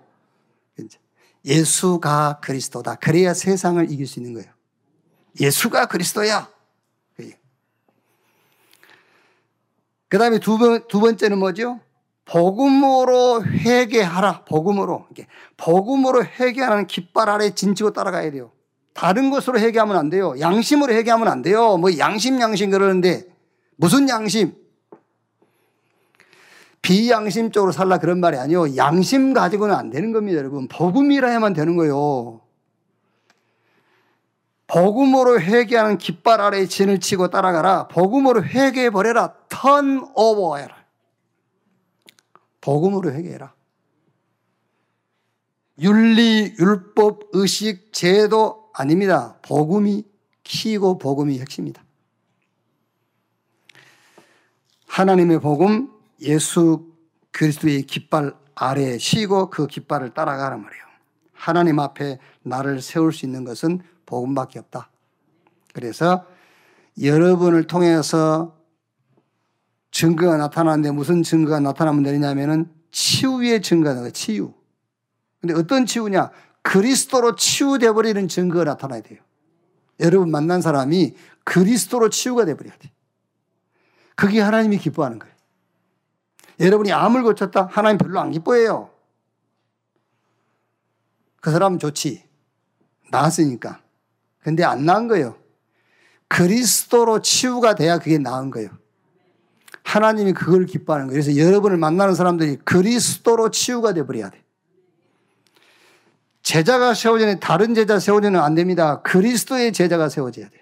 예수가 1.44 2.40
그리스도다. 2.42 2.96
그래야 2.96 3.34
세상을 3.34 3.92
이길 3.92 4.06
수 4.06 4.20
있는 4.20 4.34
거예요. 4.34 4.52
예수가 5.40 5.88
그리스도야. 5.88 6.50
그 10.08 10.18
다음에 10.18 10.40
두, 10.40 10.58
번, 10.58 10.86
두 10.90 11.00
번째는 11.00 11.40
뭐죠? 11.40 11.80
복음으로 12.26 13.46
회개하라. 13.46 14.44
복음으로. 14.44 15.08
복음으로 15.56 16.26
회개하는 16.26 16.88
깃발 16.88 17.30
아래 17.30 17.56
진치고 17.56 17.94
따라가야 17.94 18.30
돼요. 18.32 18.52
다른 18.94 19.30
것으로 19.30 19.58
회개하면 19.60 19.96
안 19.96 20.10
돼요. 20.10 20.36
양심으로 20.38 20.94
회개하면 20.94 21.30
안 21.30 21.42
돼요. 21.42 21.78
뭐 21.78 21.98
양심 21.98 22.42
양심 22.42 22.72
그러는데 22.72 23.26
무슨 23.78 24.10
양심? 24.10 24.61
비양심적으로 26.82 27.72
살라 27.72 28.00
그런 28.00 28.20
말이 28.20 28.38
아니요. 28.38 28.76
양심 28.76 29.34
가지고는 29.34 29.76
안 29.76 29.90
되는 29.90 30.12
겁니다, 30.12 30.40
여러분. 30.40 30.68
복음이라 30.68 31.30
해야만 31.30 31.54
되는 31.54 31.76
거예요. 31.76 32.42
복음으로 34.68 35.42
회개하는 35.42 35.98
깃발 35.98 36.40
아래에 36.40 36.66
진을 36.66 37.00
치고 37.00 37.30
따라가라. 37.30 37.90
복음으로 37.90 38.44
회개해 38.44 38.90
버려라. 38.90 39.36
턴 39.50 40.10
오버해라. 40.16 40.76
복음으로 42.62 43.12
회개해라. 43.12 43.54
윤리, 45.80 46.54
율법, 46.58 47.30
의식, 47.34 47.92
제도 47.92 48.70
아닙니다. 48.74 49.38
복음이 49.42 50.06
키고 50.44 50.98
복음이 51.00 51.40
핵심이다. 51.40 51.84
하나님의 54.88 55.40
복음, 55.40 55.90
예수 56.22 56.92
그리스도의 57.32 57.84
깃발 57.84 58.34
아래에 58.56 58.98
쉬고 58.98 59.50
그 59.50 59.68
깃발을 59.68 60.14
따라가란 60.14 60.62
말이에요. 60.62 60.84
하나님 61.34 61.80
앞에 61.80 62.20
나를 62.44 62.82
세울 62.82 63.12
수 63.12 63.26
있는 63.26 63.44
것은 63.44 63.82
복음밖에 64.06 64.60
없다. 64.60 64.90
그래서 65.74 66.26
여러분을 67.02 67.66
통해서 67.66 68.58
증거가 69.90 70.38
나타나는데 70.38 70.92
무슨 70.92 71.24
증거가 71.24 71.60
나타나면 71.60 72.04
되냐면은 72.04 72.72
치유의 72.92 73.62
증거가 73.62 73.96
나요 73.96 74.12
치유. 74.12 74.54
근데 75.40 75.54
어떤 75.54 75.86
치유냐? 75.86 76.30
그리스도로 76.62 77.36
치유돼 77.36 77.92
버리는 77.94 78.28
증거가 78.28 78.64
나타나야 78.64 79.02
돼요. 79.02 79.20
여러분 80.00 80.30
만난 80.30 80.62
사람이 80.62 81.16
그리스도로 81.44 82.10
치유가 82.10 82.46
돼 82.46 82.56
버려야 82.56 82.76
돼. 82.78 82.92
그게 84.16 84.40
하나님이 84.40 84.78
기뻐하는 84.78 85.18
거예요. 85.18 85.31
여러분이 86.62 86.92
암을 86.92 87.24
고쳤다? 87.24 87.68
하나님 87.72 87.98
별로 87.98 88.20
안 88.20 88.32
기뻐해요. 88.32 88.90
그 91.42 91.52
사람은 91.52 91.80
좋지. 91.80 92.24
나았으니까. 93.10 93.82
근데 94.40 94.64
안 94.64 94.86
나은 94.86 95.08
거예요. 95.08 95.36
그리스도로 96.28 97.22
치유가 97.22 97.76
돼야 97.76 98.00
그게 98.00 98.18
나은 98.18 98.52
거예요. 98.52 98.70
하나님이 99.84 100.34
그걸 100.34 100.66
기뻐하는 100.66 101.08
거예요. 101.08 101.22
그래서 101.22 101.38
여러분을 101.38 101.78
만나는 101.78 102.16
사람들이 102.16 102.58
그리스도로 102.64 103.50
치유가 103.52 103.94
돼 103.94 104.06
버려야 104.06 104.30
돼. 104.30 104.42
제자가 106.44 106.94
세워지는 106.94 107.40
다른 107.40 107.76
제자 107.76 108.00
세워지는 108.00 108.40
안 108.40 108.56
됩니다. 108.56 109.02
그리스도의 109.02 109.74
제자가 109.74 110.10
세워져야 110.10 110.50
돼요. 110.50 110.62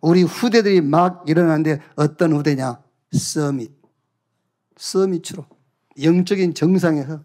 우리 0.00 0.22
후대들이 0.22 0.80
막 0.80 1.24
일어나는데 1.28 1.82
어떤 1.96 2.32
후대냐? 2.32 2.80
서밋. 3.12 3.77
서밋으로. 4.78 5.44
영적인 6.00 6.54
정상에서 6.54 7.20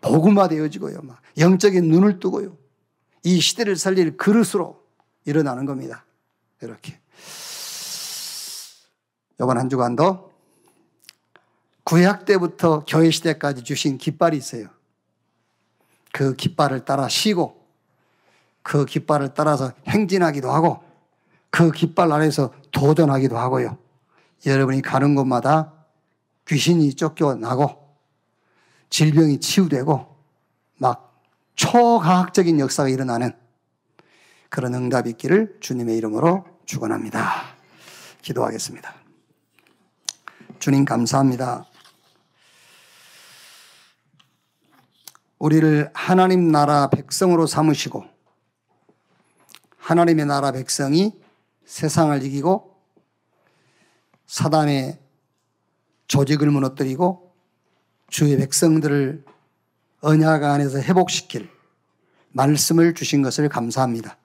복음화 0.00 0.48
되어지고요. 0.48 1.00
막 1.02 1.20
영적인 1.38 1.88
눈을 1.88 2.20
뜨고요. 2.20 2.56
이 3.24 3.40
시대를 3.40 3.76
살릴 3.76 4.16
그릇으로 4.16 4.80
일어나는 5.24 5.66
겁니다. 5.66 6.04
이렇게. 6.62 7.00
이번 9.40 9.58
한 9.58 9.68
주간도 9.68 10.32
구약 11.84 12.26
때부터 12.26 12.84
교회 12.86 13.10
시대까지 13.10 13.64
주신 13.64 13.98
깃발이 13.98 14.36
있어요. 14.36 14.68
그 16.12 16.34
깃발을 16.34 16.84
따라 16.84 17.08
쉬고 17.08 17.66
그 18.62 18.84
깃발을 18.84 19.32
따라서 19.34 19.72
행진하기도 19.86 20.50
하고 20.50 20.82
그 21.50 21.70
깃발 21.70 22.12
아래서 22.12 22.52
도전하기도 22.70 23.38
하고요. 23.38 23.78
여러분이 24.44 24.82
가는 24.82 25.14
곳마다 25.14 25.72
귀신이 26.48 26.94
쫓겨나고 26.94 27.88
질병이 28.90 29.38
치유되고 29.38 30.16
막 30.78 31.22
초과학적인 31.54 32.58
역사가 32.58 32.88
일어나는 32.88 33.32
그런 34.48 34.74
응답이 34.74 35.10
있기를 35.10 35.58
주님의 35.60 35.96
이름으로 35.98 36.46
축원합니다. 36.64 37.56
기도하겠습니다. 38.22 38.94
주님 40.58 40.84
감사합니다. 40.84 41.66
우리를 45.38 45.90
하나님 45.94 46.50
나라 46.50 46.88
백성으로 46.88 47.46
삼으시고 47.46 48.04
하나님의 49.76 50.26
나라 50.26 50.50
백성이 50.52 51.12
세상을 51.64 52.22
이기고 52.24 52.74
사단의 54.26 54.98
조직을 56.08 56.50
무너뜨리고 56.50 57.32
주의 58.08 58.36
백성들을 58.36 59.24
언약 60.00 60.42
안에서 60.42 60.80
회복시킬 60.80 61.50
말씀을 62.32 62.94
주신 62.94 63.22
것을 63.22 63.48
감사합니다. 63.48 64.16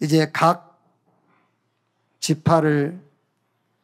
이제 0.00 0.30
각 0.32 0.78
지파를 2.20 3.00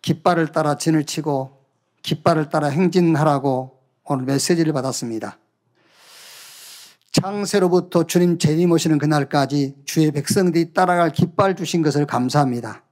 깃발을 0.03 0.53
따라 0.53 0.76
진을 0.76 1.05
치고 1.05 1.64
깃발을 2.03 2.51
따라 2.51 2.68
행진하라고 2.68 3.80
오늘 4.05 4.24
메시지를 4.26 4.72
받았습니다. 4.72 5.39
창세로부터 7.12 8.05
주님 8.05 8.39
재림 8.39 8.72
오시는 8.72 8.99
그날까지 8.99 9.76
주의 9.85 10.11
백성들이 10.11 10.74
따라갈 10.74 11.12
깃발 11.12 11.55
주신 11.55 11.80
것을 11.80 12.07
감사합니다. 12.07 12.82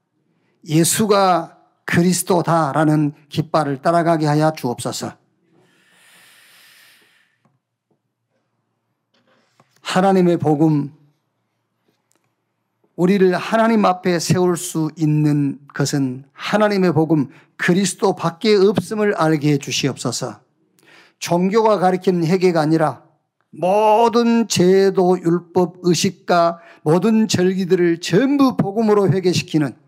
예수가 0.65 1.59
그리스도다라는 1.85 3.13
깃발을 3.29 3.83
따라가게 3.83 4.27
하여 4.27 4.53
주옵소서. 4.53 5.13
하나님의 9.81 10.39
복음, 10.39 10.93
우리를 12.97 13.35
하나님 13.35 13.85
앞에 13.85 14.19
세울 14.19 14.57
수 14.57 14.91
있는 14.97 15.59
것은 15.75 16.25
하나님의 16.33 16.93
복음, 16.93 17.29
그리스도 17.57 18.15
밖에 18.15 18.55
없음을 18.55 19.15
알게 19.17 19.53
해 19.53 19.59
주시옵소서. 19.59 20.41
종교가 21.19 21.79
가리키는 21.79 22.27
회개가 22.27 22.61
아니라 22.61 23.03
모든 23.51 24.49
제도, 24.49 25.19
율법, 25.21 25.77
의식과 25.83 26.59
모든 26.83 27.29
절기들을 27.29 28.01
전부 28.01 28.57
복음으로 28.57 29.11
회개시키는 29.11 29.82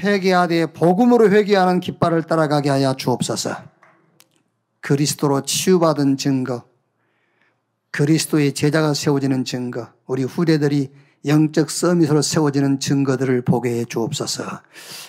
회개하되 0.00 0.72
복음으로 0.72 1.30
회개하는 1.30 1.80
깃발을 1.80 2.24
따라가게 2.24 2.70
하여 2.70 2.94
주옵소서. 2.94 3.56
그리스도로 4.80 5.42
치유받은 5.42 6.16
증거, 6.16 6.64
그리스도의 7.90 8.54
제자가 8.54 8.94
세워지는 8.94 9.44
증거, 9.44 9.88
우리 10.06 10.24
후대들이 10.24 10.90
영적 11.26 11.70
서밋으로 11.70 12.22
세워지는 12.22 12.80
증거들을 12.80 13.42
보게 13.42 13.80
해 13.80 13.84
주옵소서. 13.84 14.44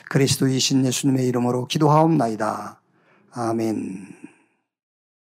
그리스도이신 0.10 0.86
예수님의 0.86 1.26
이름으로 1.28 1.68
기도하옵나이다. 1.68 2.82
아멘. 3.32 4.21